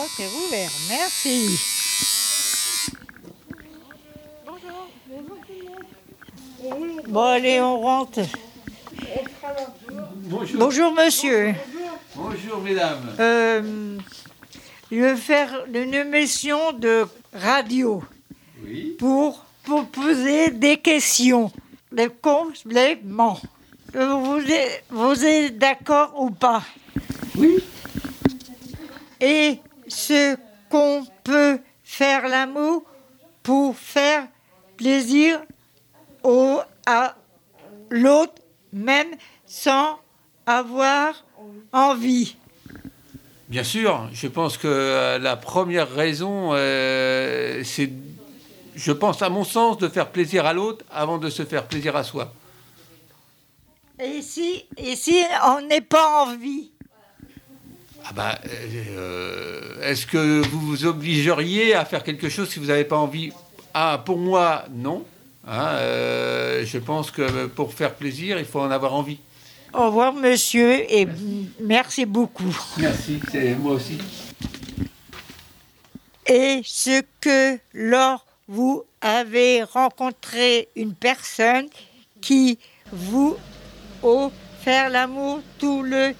La 0.00 0.06
porte 0.06 0.20
est 0.20 0.46
ouverte, 0.46 0.80
merci. 0.88 1.60
Bon, 7.06 7.20
allez, 7.20 7.60
on 7.60 7.80
rentre. 7.80 8.20
Bonjour, 10.54 10.94
monsieur. 10.94 11.54
Bonjour 12.14 12.60
mesdames. 12.62 13.14
Euh, 13.18 13.98
je 14.90 14.96
vais 14.96 15.16
faire 15.16 15.66
une 15.70 15.92
émission 15.92 16.72
de 16.72 17.06
radio 17.34 18.02
pour, 18.98 19.44
pour 19.64 19.84
poser 19.86 20.50
des 20.50 20.78
questions, 20.78 21.52
des 21.92 22.08
compléments. 22.08 23.38
Vous 23.92 24.40
êtes, 24.48 24.84
vous 24.88 25.24
êtes 25.24 25.58
d'accord 25.58 26.14
ou 26.16 26.30
pas? 26.30 26.62
Oui. 27.36 27.62
Et 29.20 29.60
ce 29.90 30.36
qu'on 30.70 31.04
peut 31.24 31.58
faire 31.84 32.28
l'amour 32.28 32.84
pour 33.42 33.76
faire 33.76 34.26
plaisir 34.76 35.40
au, 36.22 36.60
à 36.86 37.16
l'autre, 37.90 38.34
même 38.72 39.08
sans 39.46 39.98
avoir 40.46 41.24
envie. 41.72 42.36
Bien 43.48 43.64
sûr, 43.64 44.08
je 44.12 44.28
pense 44.28 44.56
que 44.56 44.68
euh, 44.68 45.18
la 45.18 45.36
première 45.36 45.90
raison, 45.90 46.50
euh, 46.52 47.62
c'est, 47.64 47.90
je 48.76 48.92
pense 48.92 49.22
à 49.22 49.28
mon 49.28 49.42
sens, 49.42 49.78
de 49.78 49.88
faire 49.88 50.10
plaisir 50.10 50.46
à 50.46 50.52
l'autre 50.52 50.84
avant 50.90 51.18
de 51.18 51.28
se 51.28 51.44
faire 51.44 51.66
plaisir 51.66 51.96
à 51.96 52.04
soi. 52.04 52.32
Et 53.98 54.22
si, 54.22 54.64
et 54.76 54.94
si 54.94 55.20
on 55.44 55.62
n'est 55.62 55.80
pas 55.80 56.24
en 56.24 56.36
vie? 56.36 56.70
Ah 58.04 58.12
bah, 58.14 58.38
euh, 58.96 59.60
est-ce 59.82 60.06
que 60.06 60.40
vous 60.48 60.60
vous 60.60 60.86
obligeriez 60.86 61.74
à 61.74 61.84
faire 61.84 62.02
quelque 62.02 62.28
chose 62.28 62.48
si 62.48 62.58
vous 62.58 62.66
n'avez 62.66 62.84
pas 62.84 62.96
envie? 62.96 63.32
Ah, 63.74 64.02
pour 64.04 64.18
moi, 64.18 64.64
non. 64.72 65.04
Hein, 65.46 65.68
euh, 65.74 66.64
je 66.64 66.78
pense 66.78 67.10
que 67.10 67.46
pour 67.46 67.72
faire 67.72 67.94
plaisir, 67.94 68.38
il 68.38 68.44
faut 68.44 68.60
en 68.60 68.70
avoir 68.70 68.94
envie. 68.94 69.18
Au 69.72 69.86
revoir, 69.86 70.12
monsieur, 70.12 70.72
et 70.92 71.06
merci 71.60 72.04
beaucoup. 72.04 72.56
Merci, 72.78 73.20
c'est 73.30 73.54
moi 73.54 73.72
aussi. 73.72 73.98
Et 76.26 76.60
ce 76.64 77.02
que 77.20 77.58
lors 77.72 78.26
vous 78.48 78.84
avez 79.00 79.62
rencontré 79.62 80.68
une 80.74 80.94
personne 80.94 81.68
qui 82.20 82.58
vous 82.92 83.36
faire 84.62 84.90
l'amour 84.90 85.40
tout 85.58 85.82
le 85.82 86.14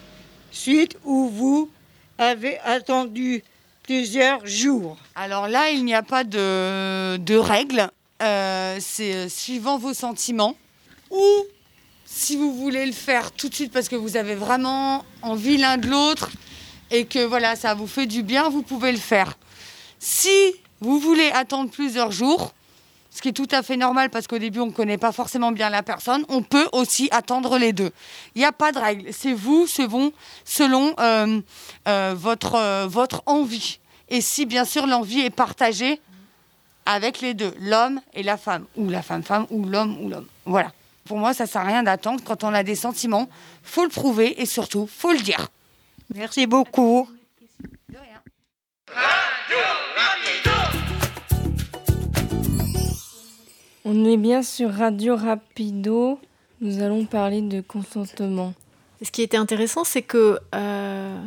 suite 0.50 0.96
où 1.04 1.28
vous 1.28 1.70
avez 2.18 2.58
attendu 2.60 3.42
plusieurs 3.82 4.46
jours 4.46 4.96
Alors 5.14 5.48
là, 5.48 5.70
il 5.70 5.84
n'y 5.84 5.94
a 5.94 6.02
pas 6.02 6.24
de, 6.24 7.16
de 7.16 7.36
règles. 7.36 7.90
Euh, 8.22 8.76
c'est 8.80 9.14
euh, 9.14 9.28
suivant 9.28 9.78
vos 9.78 9.94
sentiments. 9.94 10.56
Ou 11.10 11.44
si 12.04 12.36
vous 12.36 12.54
voulez 12.54 12.86
le 12.86 12.92
faire 12.92 13.32
tout 13.32 13.48
de 13.48 13.54
suite 13.54 13.72
parce 13.72 13.88
que 13.88 13.96
vous 13.96 14.16
avez 14.16 14.34
vraiment 14.34 15.04
envie 15.22 15.56
l'un 15.56 15.78
de 15.78 15.88
l'autre 15.88 16.30
et 16.90 17.06
que 17.06 17.24
voilà, 17.24 17.56
ça 17.56 17.74
vous 17.74 17.86
fait 17.86 18.06
du 18.06 18.22
bien, 18.22 18.48
vous 18.48 18.62
pouvez 18.62 18.92
le 18.92 18.98
faire. 18.98 19.38
Si 19.98 20.54
vous 20.80 20.98
voulez 20.98 21.30
attendre 21.30 21.70
plusieurs 21.70 22.12
jours, 22.12 22.52
ce 23.10 23.20
qui 23.22 23.28
est 23.28 23.32
tout 23.32 23.48
à 23.50 23.62
fait 23.62 23.76
normal 23.76 24.10
parce 24.10 24.26
qu'au 24.26 24.38
début 24.38 24.60
on 24.60 24.66
ne 24.66 24.72
connaît 24.72 24.98
pas 24.98 25.12
forcément 25.12 25.52
bien 25.52 25.70
la 25.70 25.82
personne, 25.82 26.24
on 26.28 26.42
peut 26.42 26.68
aussi 26.72 27.08
attendre 27.10 27.58
les 27.58 27.72
deux. 27.72 27.90
Il 28.34 28.38
n'y 28.38 28.44
a 28.44 28.52
pas 28.52 28.72
de 28.72 28.78
règle, 28.78 29.12
c'est 29.12 29.32
vous, 29.32 29.66
c'est 29.66 29.88
bon, 29.88 30.12
selon 30.44 30.94
euh, 31.00 31.40
euh, 31.88 32.14
votre, 32.16 32.54
euh, 32.54 32.86
votre 32.86 33.22
envie. 33.26 33.78
Et 34.08 34.20
si 34.20 34.46
bien 34.46 34.64
sûr 34.64 34.86
l'envie 34.86 35.20
est 35.20 35.30
partagée 35.30 36.00
avec 36.86 37.20
les 37.20 37.34
deux, 37.34 37.54
l'homme 37.60 38.00
et 38.14 38.22
la 38.22 38.36
femme, 38.36 38.64
ou 38.76 38.88
la 38.88 39.02
femme-femme, 39.02 39.46
ou 39.50 39.64
l'homme 39.64 40.00
ou 40.02 40.08
l'homme. 40.08 40.26
Voilà. 40.44 40.72
Pour 41.04 41.18
moi, 41.18 41.34
ça 41.34 41.46
sert 41.46 41.62
à 41.62 41.64
rien 41.64 41.82
d'attendre 41.82 42.22
quand 42.24 42.44
on 42.44 42.54
a 42.54 42.62
des 42.62 42.74
sentiments. 42.74 43.28
Faut 43.62 43.82
le 43.82 43.88
prouver 43.88 44.40
et 44.40 44.46
surtout, 44.46 44.88
faut 44.92 45.12
le 45.12 45.18
dire. 45.18 45.48
Merci 46.14 46.46
beaucoup. 46.46 47.08
On 53.84 54.04
est 54.04 54.16
bien 54.16 54.42
sur 54.42 54.70
Radio 54.72 55.16
Rapido. 55.16 56.18
Nous 56.60 56.82
allons 56.82 57.06
parler 57.06 57.40
de 57.40 57.60
consentement. 57.60 58.52
Ce 59.02 59.10
qui 59.10 59.22
était 59.22 59.38
intéressant, 59.38 59.84
c'est 59.84 60.02
que 60.02 60.38
euh, 60.54 61.22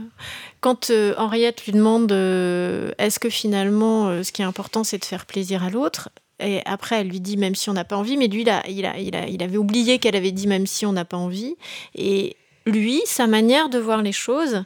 quand 0.62 0.92
euh, 0.92 1.16
Henriette 1.18 1.66
lui 1.66 1.72
demande 1.72 2.12
euh, 2.12 2.92
est-ce 3.00 3.20
que 3.20 3.30
finalement 3.32 4.24
ce 4.24 4.32
qui 4.32 4.44
est 4.44 4.46
important 4.46 4.84
c'est 4.84 5.00
de 5.00 5.06
faire 5.06 5.26
plaisir 5.26 5.64
à 5.64 5.72
l'autre, 5.72 6.10
et 6.40 6.62
après 6.66 7.02
elle 7.02 7.08
lui 7.08 7.20
dit 7.20 7.36
même 7.36 7.56
si 7.56 7.72
on 7.72 7.74
n'a 7.74 7.84
pas 7.84 7.98
envie, 7.98 8.16
mais 8.16 8.28
lui 8.28 8.42
il, 8.44 8.54
il, 8.70 8.86
a- 8.86 9.00
il, 9.00 9.16
a- 9.16 9.28
il 9.28 9.42
avait 9.42 9.58
oublié 9.58 9.98
qu'elle 9.98 10.16
avait 10.16 10.32
dit 10.32 10.46
même 10.46 10.68
si 10.68 10.86
on 10.86 10.92
n'a 10.94 11.04
pas 11.06 11.18
envie. 11.18 11.56
Et 11.96 12.38
lui, 12.68 13.02
sa 13.08 13.26
manière 13.26 13.70
de 13.70 13.80
voir 13.80 14.04
les 14.04 14.12
choses, 14.12 14.64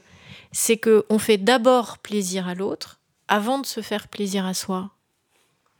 c'est 0.51 0.75
que 0.77 1.05
on 1.09 1.17
fait 1.17 1.37
d'abord 1.37 1.99
plaisir 1.99 2.49
à 2.49 2.55
l'autre 2.55 2.99
avant 3.29 3.59
de 3.59 3.65
se 3.65 3.79
faire 3.79 4.09
plaisir 4.09 4.45
à 4.45 4.53
soi. 4.53 4.91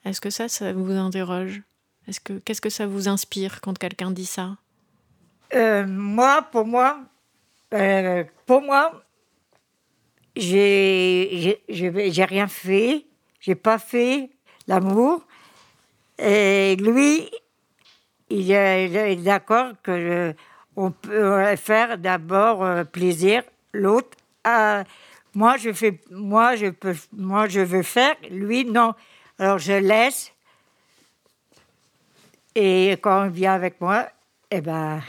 Est-ce 0.05 0.21
que 0.21 0.29
ça, 0.29 0.47
ça 0.47 0.71
vous 0.71 0.91
interroge? 0.93 1.61
Est-ce 2.07 2.19
que 2.19 2.33
qu'est-ce 2.39 2.61
que 2.61 2.69
ça 2.69 2.87
vous 2.87 3.07
inspire 3.07 3.61
quand 3.61 3.77
quelqu'un 3.77 4.11
dit 4.11 4.25
ça? 4.25 4.57
Euh, 5.53 5.85
moi, 5.85 6.41
pour 6.51 6.65
moi, 6.65 6.99
euh, 7.73 8.23
pour 8.45 8.61
moi, 8.61 9.03
j'ai 10.35 11.59
j'ai- 11.67 12.25
rien 12.25 12.47
fait, 12.47 13.05
j'ai 13.39 13.55
pas 13.55 13.77
fait 13.77 14.29
l'amour. 14.67 15.25
Et 16.19 16.75
lui, 16.77 17.29
il 18.29 18.51
est, 18.51 19.15
d'accord 19.17 19.73
que 19.83 20.33
on 20.75 20.91
peut 20.91 21.55
faire 21.55 21.97
d'abord 21.97 22.63
euh, 22.63 22.83
plaisir 22.83 23.43
l'autre. 23.73 24.17
Ah, 24.43 24.83
moi, 25.33 25.57
je 25.57 25.71
fais, 25.73 25.99
moi, 26.11 26.55
je 26.55 26.67
peux, 26.67 26.95
moi, 27.13 27.47
je 27.47 27.61
veux 27.61 27.83
faire, 27.83 28.15
lui, 28.31 28.65
non. 28.65 28.93
Alors, 29.39 29.59
je 29.59 29.73
laisse. 29.73 30.33
Et 32.59 32.97
quand 33.03 33.27
on 33.27 33.29
vient 33.29 33.53
avec 33.53 33.79
moi, 33.79 34.09
eh 34.49 34.61
ben, 34.61 34.99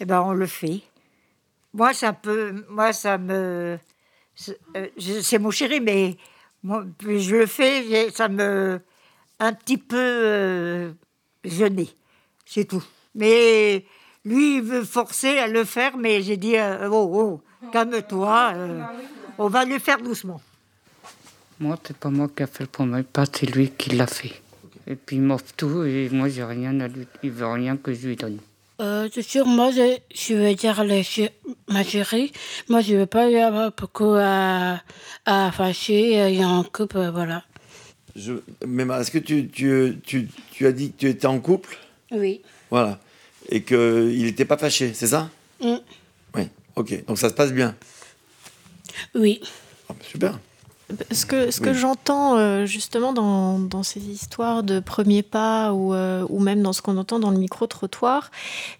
eh 0.00 0.06
ben, 0.06 0.22
on 0.22 0.32
le 0.32 0.46
fait. 0.46 0.80
Moi, 1.74 1.92
ça 1.92 2.14
peut, 2.14 2.64
moi, 2.70 2.94
ça 2.94 3.18
me, 3.18 3.78
c'est 4.34 4.58
euh, 4.74 4.88
c'est 4.96 5.38
mon 5.38 5.50
chéri, 5.50 5.80
mais 5.82 6.16
moi, 6.62 6.82
je 7.02 7.36
le 7.36 7.46
fais, 7.46 8.10
ça 8.10 8.30
me, 8.30 8.80
un 9.38 9.52
petit 9.52 9.76
peu 9.76 9.98
euh, 9.98 10.92
gêné, 11.44 11.90
c'est 12.46 12.64
tout. 12.64 12.84
Mais 13.14 13.84
lui, 14.24 14.56
il 14.56 14.62
veut 14.62 14.84
forcer 14.84 15.36
à 15.36 15.46
le 15.46 15.64
faire, 15.64 15.98
mais 15.98 16.22
j'ai 16.22 16.38
dit, 16.38 16.56
euh, 16.56 16.88
oh, 16.90 17.10
oh, 17.12 17.68
calme-toi, 17.70 18.52
euh, 18.54 18.82
on 19.36 19.48
va 19.48 19.66
le 19.66 19.78
faire 19.78 19.98
doucement. 19.98 20.40
Moi, 21.60 21.76
c'est 21.86 21.98
pas 21.98 22.08
moi 22.08 22.28
qui 22.34 22.42
a 22.42 22.46
fait 22.46 22.64
le 22.64 22.68
premier 22.68 23.02
pas, 23.02 23.26
c'est 23.30 23.44
lui 23.44 23.68
qui 23.72 23.90
l'a 23.90 24.06
fait. 24.06 24.40
Et 24.86 24.96
puis 24.96 25.16
il 25.16 25.22
m'offre 25.22 25.52
tout 25.56 25.84
et 25.84 26.08
moi 26.10 26.28
j'ai 26.28 26.44
rien 26.44 26.78
à 26.80 26.88
lui. 26.88 27.06
Il 27.22 27.30
veut 27.30 27.46
rien 27.46 27.76
que 27.76 27.92
je 27.94 28.08
lui 28.08 28.16
donne. 28.16 28.38
Euh, 28.80 29.08
c'est 29.14 29.22
sûr, 29.22 29.46
moi, 29.46 29.70
je, 29.70 29.98
je 30.12 30.34
veux 30.34 30.52
dire 30.56 30.82
les 30.82 31.04
ch- 31.04 31.30
ma 31.68 31.84
chérie. 31.84 32.32
Moi, 32.68 32.80
je 32.80 32.96
veux 32.96 33.06
pas 33.06 33.30
y 33.30 33.36
avoir 33.36 33.70
beaucoup 33.70 34.14
à, 34.18 34.80
à 35.26 35.52
fâcher. 35.52 36.20
euh, 36.20 36.28
Il 36.28 36.40
y 36.40 36.42
a 36.42 36.48
un 36.48 36.64
couple, 36.64 36.96
euh, 36.98 37.10
voilà. 37.12 37.44
Je... 38.16 38.32
Mais 38.66 38.82
est-ce 38.82 39.12
que 39.12 39.18
tu, 39.18 39.46
tu, 39.48 40.00
tu, 40.04 40.28
tu 40.50 40.66
as 40.66 40.72
dit 40.72 40.90
que 40.90 40.96
tu 40.98 41.08
étais 41.08 41.26
en 41.28 41.38
couple? 41.38 41.78
Oui. 42.10 42.42
Voilà. 42.68 42.98
Et 43.48 43.62
qu'il 43.62 44.24
n'était 44.24 44.44
pas 44.44 44.58
fâché, 44.58 44.92
c'est 44.92 45.06
ça? 45.06 45.30
Mm. 45.62 45.76
Oui. 46.34 46.42
Ok. 46.74 47.04
Donc 47.06 47.16
ça 47.18 47.28
se 47.28 47.34
passe 47.34 47.52
bien? 47.52 47.76
Oui. 49.14 49.40
Super. 50.02 50.38
Ce 51.10 51.26
que, 51.26 51.50
ce 51.50 51.60
que 51.60 51.70
Oui. 51.70 51.76
j'entends 51.76 52.36
euh, 52.36 52.66
justement 52.66 53.12
dans, 53.12 53.58
dans 53.58 53.82
ces 53.82 54.00
histoires 54.00 54.62
de 54.62 54.80
premiers 54.80 55.22
pas 55.22 55.72
ou, 55.72 55.94
euh, 55.94 56.24
ou 56.28 56.40
même 56.40 56.62
dans 56.62 56.72
ce 56.72 56.82
qu'on 56.82 56.96
entend 56.96 57.18
dans 57.18 57.30
le 57.30 57.38
micro-trottoir, 57.38 58.30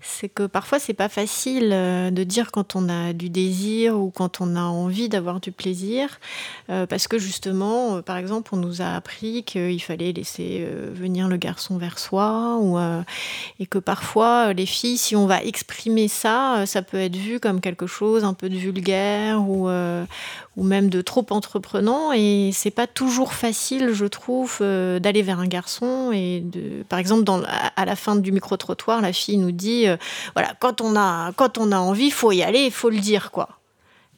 c'est 0.01 0.29
que 0.29 0.47
parfois 0.47 0.79
c'est 0.79 0.95
pas 0.95 1.09
facile 1.09 1.71
euh, 1.73 2.11
de 2.11 2.25
dire 2.25 2.51
quand 2.51 2.77
on 2.77 2.89
a 2.89 3.13
du 3.13 3.31
désir 3.31 3.99
ou 3.99 4.11
quand 4.11 4.41
on 4.41 4.57
a 4.57 4.63
envie 4.63 5.09
d'avoir 5.09 5.41
du 5.41 5.53
plaisir, 5.53 6.19
parce 6.69 7.09
que 7.09 7.19
justement, 7.19 8.03
par 8.03 8.17
exemple, 8.17 8.51
on 8.53 8.57
nous 8.57 8.81
a 8.83 8.95
appris 8.95 9.43
qu'il 9.45 9.81
fallait 9.83 10.13
laisser 10.13 10.67
venir 10.93 11.29
le 11.29 11.37
garçon 11.37 11.77
vers 11.77 11.99
soi, 11.99 12.57
ou, 12.61 12.79
et 13.61 13.67
que 13.67 13.79
parfois 13.79 14.53
les 14.53 14.67
filles, 14.67 14.97
si 14.99 15.15
on 15.17 15.27
va 15.27 15.43
exprimer 15.43 16.09
ça, 16.09 16.65
ça 16.67 16.83
peut 16.83 16.99
être 16.99 17.17
vu 17.17 17.41
comme 17.41 17.61
quelque 17.61 17.87
chose 17.87 18.25
un 18.25 18.35
peu 18.35 18.49
de 18.49 18.57
vulgaire 18.57 19.43
ou, 19.49 19.69
ou 20.57 20.63
même 20.63 20.89
de 20.89 21.01
trop 21.01 21.27
entreprenant 21.31 22.13
et 22.13 22.51
c'est 22.53 22.71
pas 22.71 22.87
toujours 22.87 23.33
facile 23.33 23.93
je 23.93 24.07
trouve 24.07 24.59
euh, 24.61 24.99
d'aller 24.99 25.23
vers 25.23 25.41
un 25.41 25.47
garçon 25.47 26.11
et 26.13 26.41
de 26.41 26.85
par 26.89 26.99
exemple 26.99 27.25
dans 27.25 27.43
à 27.77 27.85
la 27.85 27.97
fin 27.97 28.17
du 28.17 28.33
micro 28.33 28.57
trottoir 28.57 29.01
la 29.01 29.13
fille 29.13 29.39
nous 29.39 29.53
dit 29.53 29.89
euh, 29.89 29.97
voilà 30.35 30.53
quand 30.61 30.81
on 30.81 30.97
a 30.97 31.33
quand 31.33 31.59
on 31.59 31.73
a 31.73 31.79
envie 31.79 32.11
faut 32.11 32.33
y 32.33 32.43
aller 32.43 32.67
il 32.67 32.73
faut 32.73 32.91
le 32.91 32.99
dire 32.99 33.31
quoi 33.31 33.49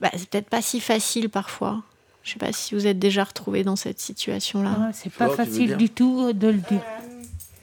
bah, 0.01 0.11
c'est 0.15 0.29
peut-être 0.29 0.51
pas 0.51 0.63
si 0.63 0.81
facile 0.81 1.31
parfois 1.31 1.83
je 2.23 2.33
sais 2.33 2.39
pas 2.39 2.53
si 2.53 2.75
vous 2.75 2.87
êtes 2.87 2.99
déjà 2.99 3.25
retrouvé 3.25 3.65
dans 3.65 3.77
cette 3.77 4.01
situation 4.01 4.63
là 4.63 4.91
c'est 4.93 5.13
pas 5.13 5.31
facile 5.31 5.77
du 5.77 5.91
tout 5.91 6.33
de 6.33 6.49
le 6.49 6.59
dire. 6.59 6.83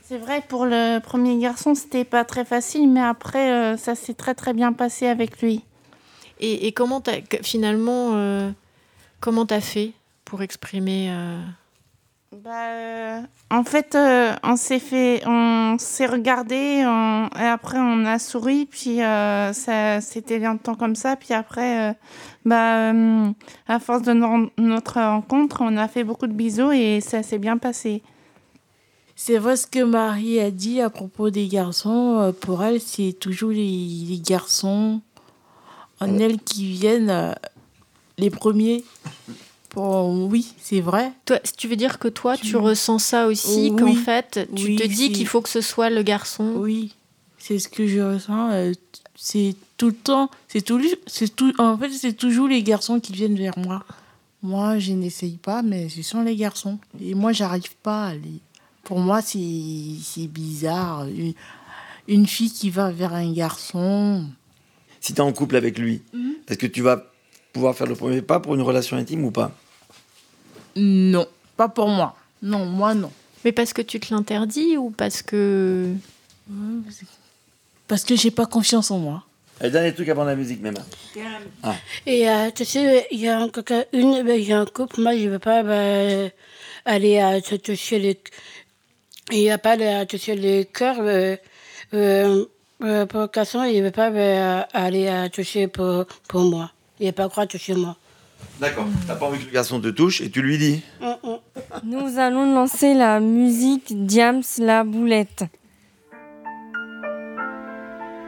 C'est 0.06 0.18
vrai, 0.18 0.44
pour 0.48 0.66
le 0.66 1.00
premier 1.00 1.40
garçon, 1.40 1.76
c'était 1.76 2.04
pas 2.04 2.26
très 2.26 2.44
facile, 2.46 2.88
mais 2.90 3.02
après, 3.02 3.52
euh, 3.52 3.78
ça 3.78 3.96
s'est 3.96 4.14
très 4.14 4.36
très 4.36 4.54
bien 4.54 4.74
passé 4.74 5.08
avec 5.08 5.42
lui. 5.42 5.64
Et, 6.40 6.68
et 6.68 6.72
comment 6.72 7.02
t'as 7.02 7.22
que- 7.22 7.42
finalement 7.44 8.12
euh, 8.16 8.52
comment 9.20 9.46
t'as 9.46 9.62
fait 9.62 9.92
pour 10.26 10.42
exprimer 10.42 11.10
euh, 11.12 11.40
Bah, 12.44 12.68
euh, 12.72 13.22
en 13.52 13.64
fait, 13.64 13.94
euh, 13.94 14.34
on 14.44 14.56
s'est 14.56 14.80
fait, 14.80 15.22
on 15.28 15.78
s'est 15.78 16.08
regardé, 16.08 16.84
on- 16.86 17.30
et 17.40 17.44
après 17.48 17.78
on 17.78 18.06
a 18.06 18.18
souri, 18.20 18.66
puis 18.66 19.02
euh, 19.04 19.54
ça, 19.54 20.02
c'était 20.02 20.40
longtemps 20.40 20.74
comme 20.76 20.96
ça, 20.96 21.16
puis 21.16 21.34
après, 21.36 21.92
euh, 21.92 21.94
bah, 22.46 22.92
euh, 22.92 23.30
à 23.68 23.80
force 23.80 24.02
de 24.02 24.14
no- 24.14 24.50
notre 24.58 25.00
rencontre, 25.00 25.58
on 25.62 25.78
a 25.78 25.88
fait 25.88 26.04
beaucoup 26.04 26.26
de 26.28 26.34
bisous 26.34 26.72
et 26.72 27.00
ça 27.02 27.22
s'est 27.22 27.38
bien 27.40 27.58
passé. 27.60 28.02
C'est 29.16 29.38
vrai 29.38 29.56
ce 29.56 29.68
que 29.68 29.84
Marie 29.84 30.40
a 30.40 30.50
dit 30.50 30.82
à 30.82 30.90
propos 30.90 31.30
des 31.30 31.48
garçons. 31.48 32.34
Pour 32.42 32.64
elle, 32.64 32.82
c'est 32.82 33.14
toujours 33.14 33.52
les, 33.52 33.62
les 34.10 34.20
garçons 34.20 35.02
en 36.04 36.20
elle 36.20 36.40
qui 36.40 36.66
viennent 36.72 37.10
euh, 37.10 37.34
les 38.18 38.30
premiers. 38.30 38.84
Bon, 39.76 40.28
oui, 40.28 40.54
c'est 40.62 40.82
vrai. 40.82 41.12
Toi, 41.26 41.40
tu 41.58 41.68
veux 41.68 41.76
dire 41.76 41.98
que 41.98 42.08
toi, 42.08 42.38
tu 42.38 42.56
ressens 42.58 43.00
ça 43.00 43.26
aussi, 43.28 43.72
Oui. 43.72 43.76
qu'en 43.80 43.96
fait, 43.96 44.48
tu 44.56 44.66
Oui, 44.66 44.76
te 44.76 44.84
dis 44.86 45.12
qu'il 45.12 45.28
faut 45.28 45.42
que 45.42 45.50
ce 45.50 45.62
soit 45.62 45.90
le 45.90 46.04
garçon? 46.04 46.54
Oui, 46.58 46.94
c'est 47.40 47.58
ce 47.58 47.68
que 47.68 47.88
je 47.88 48.00
ressens. 48.00 48.52
euh, 48.52 48.72
c'est 49.16 49.56
tout 49.78 49.88
le 49.88 49.94
temps, 49.96 50.30
c'est 50.48 50.62
tout, 50.62 50.80
c'est 51.08 51.36
tout. 51.36 51.54
En 51.58 51.78
fait, 51.78 51.90
c'est 51.90 52.14
toujours 52.14 52.48
les 52.48 52.62
garçons 52.62 53.00
qui 53.00 53.14
viennent 53.14 53.36
vers 53.38 53.58
moi. 53.58 53.84
Moi, 54.44 54.78
je 54.80 54.92
n'essaye 54.92 55.38
pas, 55.38 55.62
mais 55.64 55.88
ce 55.90 56.02
sont 56.04 56.22
les 56.22 56.36
garçons. 56.36 56.78
Et 57.02 57.16
moi, 57.16 57.32
j'arrive 57.32 57.76
pas 57.82 58.08
à 58.08 58.14
les. 58.14 58.40
Pour 58.84 59.00
moi, 59.00 59.22
c'est 59.22 59.40
c'est 60.04 60.28
bizarre. 60.28 61.06
Une, 61.08 61.34
une 62.08 62.28
fille 62.28 62.52
qui 62.52 62.70
va 62.70 62.92
vers 62.92 63.14
un 63.14 63.32
garçon. 63.32 64.26
Si 65.04 65.14
tu 65.14 65.18
es 65.20 65.22
en 65.22 65.34
couple 65.34 65.58
avec 65.58 65.78
lui, 65.78 66.02
Mhm. 66.14 66.36
est-ce 66.48 66.58
que 66.58 66.66
tu 66.66 66.82
vas 66.82 67.04
pouvoir 67.52 67.76
faire 67.76 67.88
le 67.88 67.96
premier 67.96 68.22
pas 68.22 68.40
pour 68.40 68.56
une 68.56 68.62
relation 68.62 68.96
intime 68.96 69.26
ou 69.26 69.32
pas? 69.32 69.52
Non, 70.78 71.28
pas 71.58 71.68
pour 71.68 71.90
moi. 71.90 72.16
Non, 72.42 72.66
moi 72.66 72.94
non. 72.96 73.12
Mais 73.44 73.52
parce 73.52 73.74
que 73.74 73.82
tu 73.82 74.00
te 74.00 74.14
l'interdis 74.14 74.78
ou 74.78 74.92
parce 74.92 75.22
que. 75.22 75.92
parce 77.90 78.06
que 78.06 78.16
j'ai 78.16 78.32
pas 78.32 78.46
confiance 78.46 78.92
en 78.92 79.00
moi. 79.00 79.26
Allez, 79.60 79.72
dernier 79.72 79.94
truc 79.94 80.08
avant 80.08 80.24
la 80.24 80.38
musique, 80.38 80.62
même. 80.62 80.78
Ah. 81.62 81.76
Et 82.06 82.30
euh, 82.30 82.50
tu 82.56 82.64
sais, 82.64 83.06
il 83.12 83.20
y 83.20 83.28
a 83.28 83.40
un, 83.42 83.50
une, 83.92 84.24
ben, 84.24 84.40
il 84.40 84.48
y 84.48 84.54
a 84.54 84.62
un 84.62 84.66
couple, 84.66 85.02
moi 85.02 85.18
je 85.18 85.28
veux 85.28 85.38
pas 85.40 85.64
ben, 85.64 86.32
aller 86.86 87.20
à 87.20 87.42
toucher 87.42 88.00
les. 88.00 88.18
Il 89.34 89.40
n'y 89.40 89.52
a 89.52 89.58
pas 89.58 89.74
à 89.74 90.06
toucher 90.06 90.36
les 90.36 90.64
cœurs. 90.64 90.96
Euh, 91.02 91.36
euh, 91.94 92.46
euh, 92.82 93.06
pour 93.06 93.30
Casson, 93.30 93.64
il 93.64 93.80
ne 93.80 93.86
veut 93.86 93.92
pas 93.92 94.10
ben, 94.10 94.66
aller 94.74 95.08
à 95.08 95.30
toucher 95.30 95.68
pour, 95.68 96.06
pour 96.28 96.42
moi. 96.42 96.72
Il 97.00 97.06
n'a 97.06 97.14
pas 97.14 97.30
croire 97.30 97.48
toucher 97.48 97.76
moi. 97.76 97.96
D'accord. 98.60 98.86
T'as 99.08 99.16
pas 99.16 99.26
envie 99.26 99.40
que 99.40 99.46
le 99.46 99.52
garçon 99.52 99.80
te 99.80 99.88
touche 99.88 100.22
et 100.22 100.30
tu 100.30 100.42
lui 100.42 100.58
dis. 100.58 100.82
Nous 101.84 102.20
allons 102.20 102.54
lancer 102.54 102.94
la 102.94 103.20
musique 103.20 104.06
Diams 104.06 104.44
la 104.60 104.84
boulette. 104.84 105.46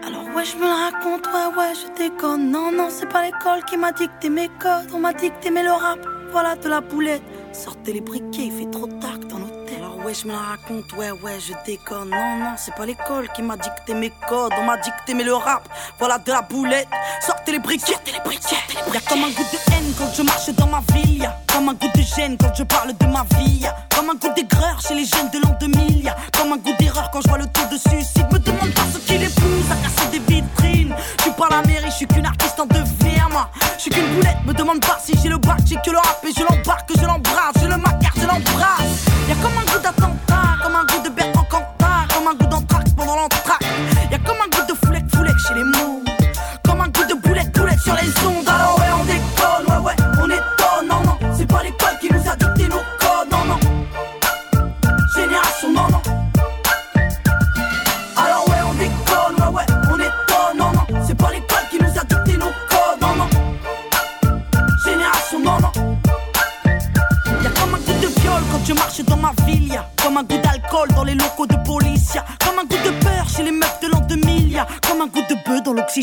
Alors 0.06 0.24
ouais, 0.36 0.46
je 0.46 0.56
me 0.58 0.64
la 0.64 0.90
raconte, 0.90 1.26
ouais, 1.28 1.58
ouais, 1.58 1.74
je 1.74 1.98
déconne. 1.98 2.52
Non, 2.52 2.72
non, 2.72 2.88
c'est 2.90 3.10
pas 3.10 3.24
l'école 3.26 3.64
qui 3.66 3.78
m'a 3.78 3.92
dicté 3.92 4.30
mes 4.30 4.48
codes. 4.48 4.90
On 4.94 5.00
m'a 5.00 5.14
dicté 5.14 5.52
mais 5.52 5.64
le 5.64 5.72
rap, 5.72 6.00
voilà 6.32 6.56
de 6.56 6.70
la 6.70 6.82
boulette. 6.82 7.24
Sortez 7.54 7.94
les 7.94 8.02
briquets, 8.02 8.46
il 8.46 8.52
fait 8.52 8.72
trop 8.72 8.88
tard 8.88 9.20
dans 9.30 9.40
l'hôtel. 9.40 9.65
Ouais, 10.06 10.14
je 10.14 10.28
me 10.28 10.34
la 10.34 10.38
raconte, 10.38 10.94
ouais, 10.94 11.10
ouais, 11.10 11.40
je 11.40 11.52
déconne. 11.66 12.12
Non, 12.12 12.38
non, 12.38 12.54
c'est 12.58 12.76
pas 12.76 12.86
l'école 12.86 13.28
qui 13.34 13.42
m'a 13.42 13.58
dicté 13.58 13.96
mes 13.96 14.12
codes. 14.30 14.52
On 14.56 14.64
m'a 14.64 14.78
dicté 14.78 15.16
mais 15.16 15.24
le 15.24 15.34
rap, 15.34 15.68
voilà 15.98 16.20
de 16.20 16.32
la 16.32 16.44
boulette. 16.44 16.88
Sortez 17.26 17.54
les 17.54 17.58
briquets, 17.58 17.94
sortez 17.94 18.12
les 18.12 18.20
briquets. 18.20 18.56
Y'a 18.94 19.00
comme 19.00 19.24
un 19.24 19.30
goût 19.30 19.44
de 19.52 19.74
haine 19.74 19.94
quand 19.98 20.14
je 20.16 20.22
marche 20.22 20.50
dans 20.50 20.68
ma 20.68 20.84
ville. 20.94 21.28
Comme 21.52 21.70
un 21.70 21.74
goût 21.74 21.90
de 21.96 22.02
gêne 22.04 22.38
quand 22.40 22.54
je 22.54 22.62
parle 22.62 22.96
de 22.96 23.06
ma 23.08 23.26
vie. 23.36 23.62
Y'a 23.62 23.76
comme 23.96 24.12
un 24.12 24.14
goût 24.14 24.32
d'aigreur 24.36 24.80
chez 24.80 24.94
les 24.94 25.06
jeunes 25.06 25.32
de 25.32 25.40
l'an 25.40 25.58
2000. 25.60 26.04
Y'a 26.04 26.16
comme 26.38 26.54
un 26.54 26.58
goût 26.58 26.76
d'erreur 26.78 27.10
quand 27.12 27.22
je 27.22 27.28
vois 27.28 27.40
le 27.40 27.48
taux 27.48 27.66
de 27.72 27.78
suicide. 27.78 28.28
Me 28.32 28.38
demande 28.38 28.74
pas 28.76 28.86
ce 28.94 29.00
qu'il 29.00 29.24
épouse 29.24 29.72
à 29.72 29.76
casser 29.76 30.12
des 30.12 30.20
vitrines. 30.20 30.96
Je 31.18 31.24
suis 31.24 31.32
pas 31.32 31.48
la 31.50 31.64
mairie, 31.64 31.90
je 31.90 31.96
suis 31.96 32.08
qu'une 32.08 32.28
artiste 32.28 32.60
en 32.60 32.68
devenir, 32.68 33.28
moi. 33.32 33.50
Je 33.78 33.82
suis 33.82 33.90
qu'une 33.90 34.14
boulette, 34.14 34.38
me 34.46 34.54
demande 34.54 34.82
pas 34.82 35.00
si 35.04 35.14
j'ai 35.24 35.30
le 35.30 35.40
bac, 35.40 35.62
j'ai 35.66 35.78
que 35.84 35.90
le 35.90 35.98
rap 35.98 36.24
et 36.24 36.32
je 36.32 36.44
l'embarque, 36.44 36.92
je 36.96 37.06
l'embrasse, 37.06 37.56
je 37.60 37.66
le 37.66 37.78
macar, 37.78 38.12
je 38.15 38.15
l'embrasse. 38.26 39.06
Y'a 39.28 39.36
comme 39.36 39.58
un 39.58 39.66
goût 39.72 39.82
d'attentat, 39.82 40.58
comme 40.64 40.76
un 40.76 40.86
goût 40.86 41.05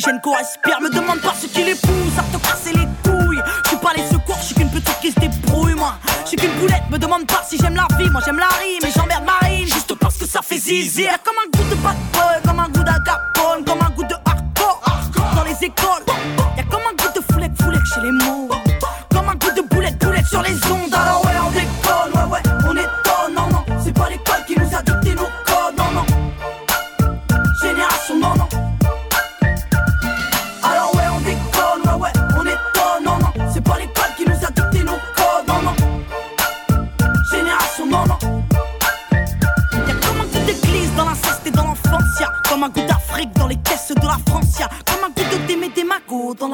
l'oxygène 0.02 0.20
qu'on 0.20 0.34
respire. 0.34 0.80
Me 0.80 0.90
demande 0.90 1.20
pas 1.20 1.34
ce 1.40 1.46
qui 1.46 1.62
les 1.62 1.74
pousse 1.74 2.18
à 2.18 2.22
te 2.36 2.42
casser 2.42 2.72
les 2.72 2.86
couilles. 3.02 3.40
Je 3.64 3.68
suis 3.68 3.78
pas 3.78 3.92
les 3.96 4.06
secours, 4.08 4.36
je 4.40 4.46
suis 4.46 4.54
qu'une 4.54 4.70
petite 4.70 4.98
qui 5.00 5.10
se 5.10 5.20
débrouille, 5.20 5.74
moi. 5.74 5.94
Je 6.24 6.28
suis 6.28 6.36
qu'une 6.36 6.52
boulette, 6.60 6.82
me 6.90 6.98
demande 6.98 7.26
pas 7.26 7.42
si 7.48 7.58
j'aime 7.58 7.74
la 7.74 7.86
vie. 7.96 8.10
Moi 8.10 8.20
j'aime 8.24 8.38
la 8.38 8.48
rime 8.48 8.84
et 8.84 8.92
j'emmerde 8.94 9.24
Marine. 9.24 9.66
Juste 9.66 9.94
parce 9.94 10.16
que 10.16 10.26
ça 10.26 10.40
fait 10.42 10.58
zizi. 10.58 11.02
Y'a 11.02 11.18
comme 11.18 11.36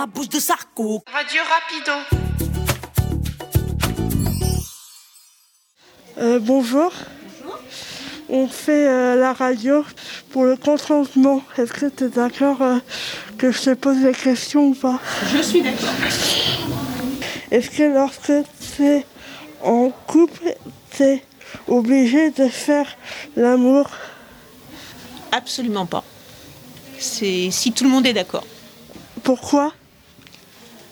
bouche 0.08 0.28
de 0.28 0.40
Sarko. 0.40 1.02
Radio 1.12 1.40
Rapido. 1.42 1.92
Euh, 6.18 6.38
bonjour. 6.40 6.92
On 8.28 8.48
fait 8.48 8.86
euh, 8.86 9.16
la 9.16 9.32
radio 9.32 9.84
pour 10.30 10.44
le 10.44 10.56
consentement. 10.56 11.42
Est-ce 11.56 11.72
que 11.72 11.86
tu 11.86 12.04
es 12.04 12.08
d'accord 12.08 12.60
euh, 12.62 12.78
que 13.38 13.50
je 13.52 13.62
te 13.62 13.74
pose 13.74 13.98
des 13.98 14.12
questions 14.12 14.68
ou 14.68 14.74
pas? 14.74 14.98
Je 15.32 15.42
suis 15.42 15.62
d'accord. 15.62 15.94
Est-ce 17.50 17.70
que 17.70 17.82
lorsque 17.82 18.32
tu 18.76 18.84
es 18.84 19.06
en 19.62 19.90
couple, 20.06 20.54
tu 20.90 21.02
es 21.02 21.24
obligé 21.66 22.30
de 22.30 22.48
faire 22.48 22.96
l'amour? 23.36 23.88
Absolument 25.32 25.86
pas. 25.86 26.04
C'est 26.98 27.50
si 27.50 27.72
tout 27.72 27.84
le 27.84 27.90
monde 27.90 28.06
est 28.06 28.12
d'accord. 28.12 28.46
Pourquoi? 29.22 29.72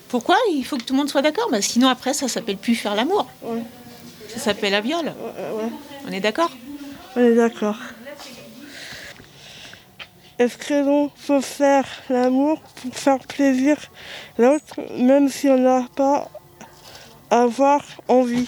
Pourquoi 0.09 0.37
Il 0.53 0.65
faut 0.65 0.77
que 0.77 0.85
tout 0.85 0.93
le 0.95 0.99
monde 0.99 1.09
soit 1.11 1.23
d'accord? 1.23 1.49
Bah, 1.51 1.61
sinon 1.61 1.89
après 1.89 2.15
ça 2.15 2.29
s'appelle 2.29 2.57
plus 2.57 2.75
faire 2.75 2.95
l'amour. 2.95 3.27
Ça 4.29 4.39
s'appelle 4.39 4.73
la 4.73 4.81
viol. 4.81 5.13
On 6.07 6.13
est 6.13 6.21
d'accord? 6.21 6.51
On 7.17 7.21
est 7.21 7.35
d'accord. 7.35 7.77
Est-ce 10.39 10.59
que 10.59 10.75
l'on 10.85 11.11
peut 11.27 11.41
faire 11.41 11.87
l'amour 12.11 12.61
pour 12.61 12.95
faire 12.95 13.19
plaisir 13.21 13.77
l'autre, 14.39 14.75
même 14.99 15.29
si 15.31 15.49
on 15.49 15.59
n'a 15.59 15.87
pas 15.97 16.29
à 17.31 17.43
avoir 17.43 17.83
envie? 18.07 18.47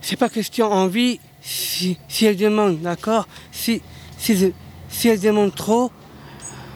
C'est 0.00 0.16
pas 0.16 0.28
question 0.28 0.66
envie 0.72 1.18
si, 1.42 1.98
si 2.08 2.26
elle 2.26 2.36
demande, 2.36 2.80
d'accord? 2.80 3.26
Si, 3.50 3.82
si, 4.18 4.36
je- 4.36 4.46
si 4.88 5.08
elle 5.08 5.18
demande 5.20 5.52
trop, 5.54 5.90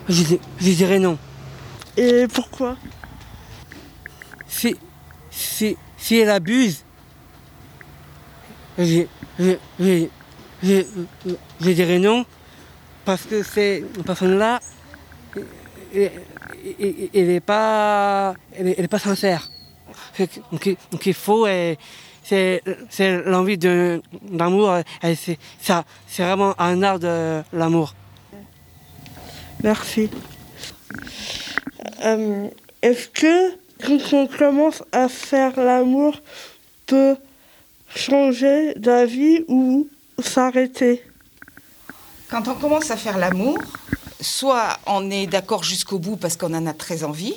je, 0.09 0.22
di- 0.24 0.40
je 0.61 0.70
dirais 0.72 0.98
non. 0.98 1.16
Et 1.96 2.27
pourquoi? 2.27 2.77
Si, 5.38 5.77
elle 6.16 6.31
abuse, 6.31 6.85
je, 8.79 9.05
dirais 11.61 11.98
non, 11.98 12.24
parce 13.05 13.22
que 13.22 13.42
cette 13.42 14.03
personne-là, 14.05 14.61
elle- 15.94 16.12
n'est 17.14 17.40
pas, 17.40 18.35
est- 18.57 18.88
pas 18.88 18.98
sincère. 18.98 19.48
C'est- 20.14 20.40
Donc, 20.53 20.77
donc 20.90 21.07
il 21.07 21.14
faut, 21.14 21.46
c'est 22.24 22.61
l'envie 23.24 23.59
d'amour, 23.59 24.79
c'est 25.16 25.38
vraiment 26.18 26.55
un 26.61 26.83
art 26.83 26.98
de 26.98 27.42
l'amour. 27.53 27.94
Merci. 29.62 30.11
Euh, 32.05 32.48
Est-ce 32.83 33.09
que 33.09 33.57
quand 33.85 34.12
on 34.12 34.27
commence 34.27 34.83
à 34.93 35.09
faire 35.09 35.59
l'amour 35.59 36.17
peut 36.87 37.17
changer 37.95 38.75
d'avis 38.75 39.45
ou 39.49 39.88
s'arrêter. 40.23 41.03
Quand 42.29 42.47
on 42.49 42.55
commence 42.55 42.91
à 42.91 42.97
faire 42.97 43.19
l'amour, 43.19 43.59
soit 44.21 44.79
on 44.87 45.11
est 45.11 45.27
d'accord 45.27 45.62
jusqu'au 45.62 45.99
bout 45.99 46.17
parce 46.17 46.37
qu'on 46.37 46.53
en 46.55 46.67
a 46.67 46.75
très 46.75 47.05
envie, 47.05 47.35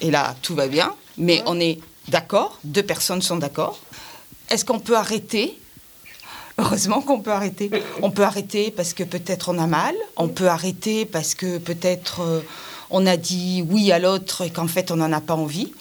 et 0.00 0.10
là 0.10 0.34
tout 0.42 0.54
va 0.54 0.66
bien, 0.66 0.94
mais 1.18 1.42
on 1.46 1.60
est 1.60 1.78
d'accord, 2.08 2.58
deux 2.64 2.82
personnes 2.82 3.22
sont 3.22 3.36
d'accord. 3.36 3.78
Est-ce 4.48 4.64
qu'on 4.64 4.80
peut 4.80 4.96
arrêter? 4.96 5.56
Heureusement 6.58 7.00
qu'on 7.00 7.20
peut 7.20 7.30
arrêter. 7.30 7.70
On 8.02 8.10
peut 8.10 8.24
arrêter 8.24 8.70
parce 8.70 8.92
que 8.92 9.04
peut-être 9.04 9.48
on 9.48 9.58
a 9.58 9.66
mal, 9.66 9.94
on 10.16 10.28
peut 10.28 10.48
arrêter 10.48 11.06
parce 11.06 11.34
que 11.34 11.58
peut-être 11.58 12.20
euh, 12.20 12.40
on 12.90 13.06
a 13.06 13.16
dit 13.16 13.64
oui 13.68 13.92
à 13.92 13.98
l'autre 13.98 14.42
et 14.42 14.50
qu'en 14.50 14.66
fait 14.66 14.90
on 14.90 14.96
n'en 14.96 15.12
a 15.12 15.20
pas 15.20 15.34
envie. 15.34 15.72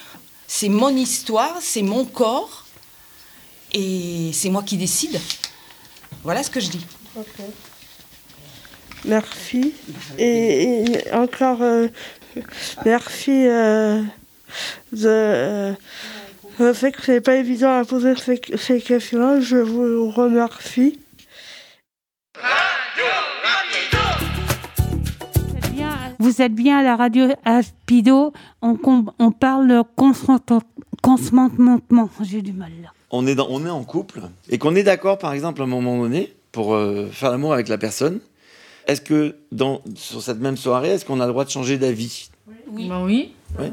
C'est 0.48 0.70
mon 0.70 0.90
histoire, 0.90 1.58
c'est 1.62 1.84
mon 1.84 2.06
corps, 2.06 2.66
et 3.74 4.32
c'est 4.34 4.50
moi 4.50 4.64
qui 4.64 4.78
décide. 4.78 5.20
Voilà 6.24 6.44
ce 6.44 6.50
que 6.50 6.60
je 6.60 6.70
dis. 6.70 6.86
Merci. 9.06 9.74
Et, 10.18 10.84
encore 11.14 11.62
euh, 11.62 11.88
merci 12.84 13.48
euh, 13.48 14.02
de. 14.92 15.08
euh, 15.08 15.74
je 16.60 16.74
sais 16.74 16.92
que 16.92 17.02
c'est 17.02 17.22
pas 17.22 17.36
évident 17.36 17.80
à 17.80 17.86
poser 17.86 18.16
ces, 18.18 18.42
ces 18.58 18.82
questions-là. 18.82 19.40
Je 19.40 19.58
vous 19.58 20.10
remercie. 20.12 21.00
Vous 26.22 26.42
êtes 26.42 26.54
bien 26.54 26.80
à 26.80 26.84
la 26.84 26.98
radio 26.98 27.28
Aspido. 27.46 28.34
On, 28.62 28.78
on 29.20 29.32
parle 29.32 29.84
consentement. 29.96 30.62
J'ai 32.22 32.42
du 32.42 32.52
mal 32.52 32.72
là. 32.84 32.90
On 33.10 33.26
est, 33.26 33.36
dans, 33.36 33.48
on 33.50 33.66
est 33.66 33.70
en 33.70 33.86
couple 33.86 34.22
et 34.50 34.58
qu'on 34.58 34.76
est 34.76 34.84
d'accord, 34.84 35.18
par 35.18 35.32
exemple, 35.32 35.62
à 35.62 35.64
un 35.64 35.68
moment 35.68 35.98
donné, 35.98 36.34
pour 36.52 36.74
euh, 36.76 37.08
faire 37.12 37.32
l'amour 37.32 37.54
avec 37.54 37.70
la 37.70 37.78
personne. 37.78 38.20
Est-ce 38.86 39.02
que 39.02 39.38
dans, 39.54 39.82
sur 39.96 40.22
cette 40.22 40.40
même 40.40 40.58
soirée, 40.58 40.90
est-ce 40.90 41.06
qu'on 41.06 41.22
a 41.22 41.26
le 41.26 41.32
droit 41.32 41.46
de 41.46 41.50
changer 41.50 41.78
d'avis? 41.78 42.30
Oui. 42.68 42.88
Bah 42.90 43.02
oui. 43.04 43.32
Ouais. 43.58 43.72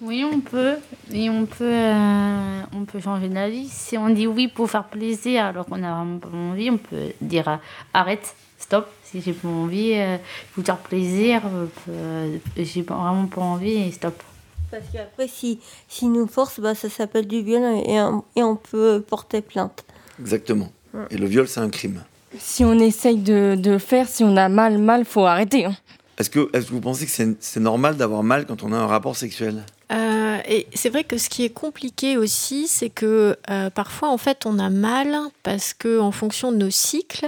Oui, 0.00 0.24
on 0.24 0.40
peut. 0.40 0.76
Et 1.12 1.28
on 1.28 1.44
peut, 1.44 1.64
euh, 1.64 2.62
on 2.74 2.84
peut 2.84 2.98
changer 2.98 3.28
d'avis. 3.28 3.68
Si 3.68 3.96
on 3.98 4.08
dit 4.08 4.26
oui 4.26 4.48
pour 4.48 4.70
faire 4.70 4.84
plaisir 4.84 5.44
alors 5.44 5.66
qu'on 5.66 5.76
n'a 5.76 5.94
vraiment 5.94 6.18
pas 6.18 6.28
envie, 6.28 6.70
on 6.70 6.78
peut 6.78 7.12
dire 7.20 7.46
euh, 7.46 7.56
arrête, 7.94 8.34
stop. 8.62 8.88
Si 9.04 9.20
j'ai 9.20 9.32
pas 9.32 9.48
envie, 9.48 9.92
euh, 9.94 10.16
pour 10.54 10.64
faire 10.64 10.78
plaisir, 10.78 11.42
euh, 11.88 12.38
j'ai 12.56 12.82
vraiment 12.82 13.26
pas 13.26 13.40
envie 13.42 13.72
et 13.74 13.92
stop. 13.92 14.22
Parce 14.70 14.84
qu'après, 14.92 15.28
si, 15.28 15.58
si 15.88 16.06
nous 16.06 16.26
force, 16.26 16.58
bah, 16.60 16.74
ça 16.74 16.88
s'appelle 16.88 17.26
du 17.26 17.42
viol 17.42 17.62
et, 17.86 18.00
on- 18.00 18.24
et 18.36 18.42
on 18.42 18.56
peut 18.56 19.04
porter 19.06 19.42
plainte. 19.42 19.84
Exactement. 20.18 20.70
Ouais. 20.94 21.04
Et 21.10 21.16
le 21.18 21.26
viol, 21.26 21.46
c'est 21.46 21.60
un 21.60 21.68
crime. 21.68 22.02
Si 22.38 22.64
on 22.64 22.78
essaye 22.78 23.18
de, 23.18 23.54
de 23.58 23.72
le 23.72 23.78
faire, 23.78 24.08
si 24.08 24.24
on 24.24 24.34
a 24.38 24.48
mal, 24.48 24.78
mal, 24.78 25.04
faut 25.04 25.26
arrêter. 25.26 25.66
hein. 25.66 25.76
Est-ce 26.18 26.30
que, 26.30 26.48
est 26.56 26.64
que 26.66 26.70
vous 26.70 26.80
pensez 26.80 27.04
que 27.06 27.10
c'est 27.10 27.36
c'est 27.40 27.60
normal 27.60 27.96
d'avoir 27.96 28.22
mal 28.22 28.46
quand 28.46 28.62
on 28.62 28.72
a 28.72 28.76
un 28.76 28.86
rapport 28.86 29.16
sexuel? 29.16 29.64
Euh, 29.90 30.38
et 30.48 30.66
c'est 30.74 30.88
vrai 30.88 31.04
que 31.04 31.18
ce 31.18 31.28
qui 31.28 31.44
est 31.44 31.50
compliqué 31.52 32.16
aussi, 32.16 32.68
c'est 32.68 32.90
que 32.90 33.36
euh, 33.50 33.70
parfois, 33.70 34.08
en 34.10 34.18
fait, 34.18 34.46
on 34.46 34.58
a 34.58 34.70
mal 34.70 35.14
parce 35.42 35.74
que 35.74 35.98
en 35.98 36.12
fonction 36.12 36.52
de 36.52 36.56
nos 36.58 36.70
cycles, 36.70 37.26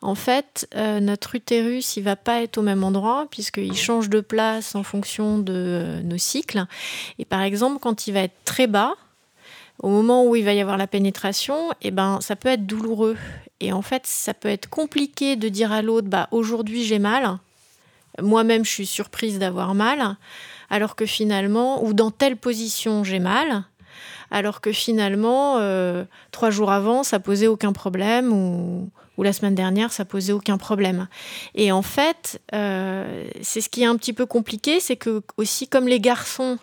en 0.00 0.14
fait, 0.14 0.68
euh, 0.76 1.00
notre 1.00 1.34
utérus, 1.34 1.96
il 1.96 2.02
va 2.02 2.16
pas 2.16 2.42
être 2.42 2.58
au 2.58 2.62
même 2.62 2.84
endroit 2.84 3.26
puisqu'il 3.30 3.76
change 3.76 4.08
de 4.08 4.20
place 4.20 4.74
en 4.74 4.82
fonction 4.82 5.38
de 5.38 5.52
euh, 5.56 6.02
nos 6.02 6.18
cycles. 6.18 6.66
Et 7.18 7.24
par 7.24 7.42
exemple, 7.42 7.78
quand 7.80 8.06
il 8.06 8.14
va 8.14 8.20
être 8.20 8.44
très 8.44 8.66
bas, 8.66 8.94
au 9.82 9.88
moment 9.88 10.24
où 10.24 10.36
il 10.36 10.44
va 10.44 10.54
y 10.54 10.60
avoir 10.60 10.76
la 10.76 10.86
pénétration, 10.86 11.70
eh 11.82 11.90
ben, 11.90 12.20
ça 12.20 12.36
peut 12.36 12.48
être 12.48 12.66
douloureux. 12.66 13.16
Et 13.60 13.72
en 13.72 13.82
fait, 13.82 14.06
ça 14.06 14.34
peut 14.34 14.48
être 14.48 14.68
compliqué 14.68 15.36
de 15.36 15.48
dire 15.48 15.72
à 15.72 15.82
l'autre, 15.82 16.08
bah, 16.08 16.28
aujourd'hui 16.30 16.84
j'ai 16.84 16.98
mal. 16.98 17.38
Moi-même, 18.20 18.64
je 18.64 18.70
suis 18.70 18.86
surprise 18.86 19.38
d'avoir 19.38 19.74
mal. 19.74 20.16
Alors 20.70 20.96
que 20.96 21.06
finalement, 21.06 21.84
ou 21.84 21.92
dans 21.92 22.10
telle 22.10 22.36
position, 22.36 23.04
j'ai 23.04 23.20
mal. 23.20 23.64
Alors 24.30 24.60
que 24.60 24.72
finalement, 24.72 25.56
euh, 25.58 26.04
trois 26.30 26.50
jours 26.50 26.70
avant, 26.70 27.02
ça 27.02 27.20
posait 27.20 27.46
aucun 27.46 27.72
problème. 27.72 28.32
Ou, 28.32 28.90
ou 29.18 29.22
la 29.22 29.34
semaine 29.34 29.54
dernière, 29.54 29.92
ça 29.92 30.06
posait 30.06 30.32
aucun 30.32 30.56
problème. 30.56 31.08
Et 31.54 31.70
en 31.72 31.82
fait, 31.82 32.40
euh, 32.54 33.28
c'est 33.42 33.60
ce 33.60 33.68
qui 33.68 33.82
est 33.82 33.86
un 33.86 33.96
petit 33.96 34.14
peu 34.14 34.24
compliqué, 34.24 34.80
c'est 34.80 34.96
que 34.96 35.22
aussi 35.36 35.68
comme 35.68 35.88
les 35.88 36.00
garçons 36.00 36.58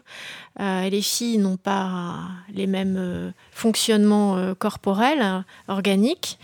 euh, 0.59 0.83
et 0.83 0.89
les 0.89 1.01
filles 1.01 1.37
n'ont 1.37 1.57
pas 1.57 2.21
les 2.49 2.65
mêmes 2.65 3.33
fonctionnements 3.55 4.35
euh, 4.35 4.53
corporels, 4.53 5.21
euh, 5.21 5.39
organiques, 5.69 6.37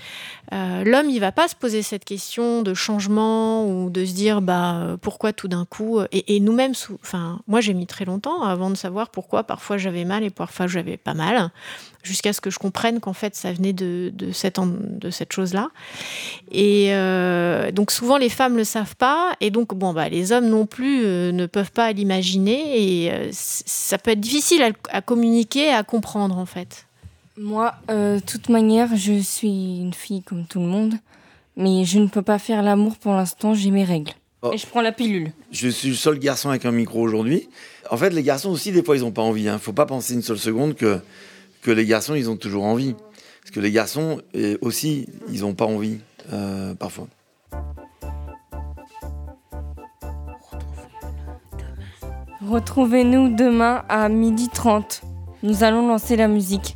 euh, 0.53 0.83
l'homme, 0.85 1.09
il 1.09 1.19
va 1.19 1.33
pas 1.33 1.49
se 1.49 1.55
poser 1.55 1.81
cette 1.81 2.05
question 2.05 2.61
de 2.61 2.73
changement 2.73 3.67
ou 3.67 3.89
de 3.89 4.05
se 4.05 4.13
dire 4.13 4.41
bah 4.41 4.75
euh, 4.75 4.97
pourquoi 4.97 5.33
tout 5.33 5.49
d'un 5.49 5.65
coup. 5.65 5.99
Et, 6.11 6.39
nous-mêmes, 6.39 6.73
enfin 7.03 7.39
moi 7.47 7.61
j'ai 7.61 7.73
mis 7.73 7.85
très 7.85 8.05
longtemps 8.05 8.41
avant 8.43 8.69
de 8.69 8.75
savoir 8.75 9.09
pourquoi 9.09 9.43
parfois 9.43 9.77
j'avais 9.77 10.05
mal 10.05 10.23
et 10.23 10.29
parfois 10.29 10.67
j'avais 10.67 10.97
pas 10.97 11.13
mal, 11.13 11.51
jusqu'à 12.03 12.31
ce 12.33 12.41
que 12.41 12.49
je 12.49 12.59
comprenne 12.59 12.99
qu'en 12.99 13.13
fait 13.13 13.35
ça 13.35 13.51
venait 13.51 13.73
de, 13.73 14.11
cette 14.33 14.59
de 14.61 15.09
cette 15.09 15.31
chose-là. 15.31 15.69
Et 16.51 16.91
donc 17.73 17.91
souvent 17.91 18.17
les 18.17 18.29
femmes 18.29 18.57
le 18.57 18.63
savent 18.63 18.95
pas 18.95 19.33
et 19.39 19.51
donc 19.51 19.73
bon 19.73 19.93
bah 19.93 20.09
les 20.09 20.31
hommes 20.31 20.47
non 20.47 20.65
plus 20.65 21.05
ne 21.05 21.45
peuvent 21.45 21.71
pas 21.71 21.91
l'imaginer 21.91 23.05
et 23.05 23.29
ça 23.31 23.97
peut 23.97 24.11
être 24.11 24.19
difficile 24.19 24.63
à, 24.63 24.71
à 24.89 25.01
communiquer, 25.01 25.71
à 25.71 25.83
comprendre 25.83 26.37
en 26.37 26.45
fait. 26.45 26.87
Moi, 27.37 27.73
euh, 27.89 28.17
de 28.17 28.21
toute 28.21 28.49
manière, 28.49 28.95
je 28.95 29.19
suis 29.19 29.79
une 29.79 29.93
fille 29.93 30.21
comme 30.21 30.45
tout 30.45 30.59
le 30.59 30.65
monde, 30.65 30.95
mais 31.55 31.85
je 31.85 31.99
ne 31.99 32.07
peux 32.07 32.21
pas 32.21 32.39
faire 32.39 32.61
l'amour 32.61 32.97
pour 32.97 33.13
l'instant, 33.13 33.53
j'ai 33.53 33.71
mes 33.71 33.85
règles. 33.85 34.11
Oh. 34.41 34.51
Et 34.53 34.57
je 34.57 34.67
prends 34.67 34.81
la 34.81 34.91
pilule. 34.91 35.31
Je 35.51 35.69
suis 35.69 35.89
le 35.89 35.95
seul 35.95 36.19
garçon 36.19 36.49
avec 36.49 36.65
un 36.65 36.71
micro 36.71 36.99
aujourd'hui. 36.99 37.47
En 37.89 37.97
fait, 37.97 38.09
les 38.09 38.23
garçons 38.23 38.49
aussi, 38.49 38.71
des 38.71 38.83
fois, 38.83 38.97
ils 38.97 39.03
n'ont 39.03 39.11
pas 39.11 39.21
envie. 39.21 39.43
Il 39.43 39.51
ne 39.51 39.57
faut 39.57 39.71
pas 39.71 39.85
penser 39.85 40.13
une 40.13 40.23
seule 40.23 40.39
seconde 40.39 40.75
que, 40.75 40.99
que 41.61 41.71
les 41.71 41.85
garçons, 41.85 42.15
ils 42.15 42.29
ont 42.29 42.37
toujours 42.37 42.63
envie. 42.63 42.95
Parce 43.41 43.51
que 43.51 43.59
les 43.59 43.71
garçons, 43.71 44.21
aussi, 44.61 45.07
ils 45.31 45.41
n'ont 45.41 45.53
pas 45.53 45.65
envie, 45.65 45.99
euh, 46.33 46.73
parfois. 46.75 47.07
Retrouvez-nous 52.47 53.35
demain 53.35 53.83
à 53.87 54.09
12h30. 54.09 55.01
Nous 55.43 55.63
allons 55.63 55.87
lancer 55.87 56.15
la 56.15 56.27
musique. 56.27 56.75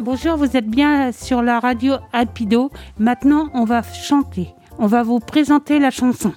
Bonjour, 0.00 0.38
vous 0.38 0.56
êtes 0.56 0.66
bien 0.66 1.12
sur 1.12 1.42
la 1.42 1.60
radio 1.60 1.96
Alpido. 2.14 2.70
Maintenant, 2.98 3.50
on 3.52 3.64
va 3.64 3.82
chanter. 3.82 4.54
On 4.78 4.86
va 4.86 5.02
vous 5.02 5.20
présenter 5.20 5.78
la 5.78 5.90
chanson. 5.90 6.32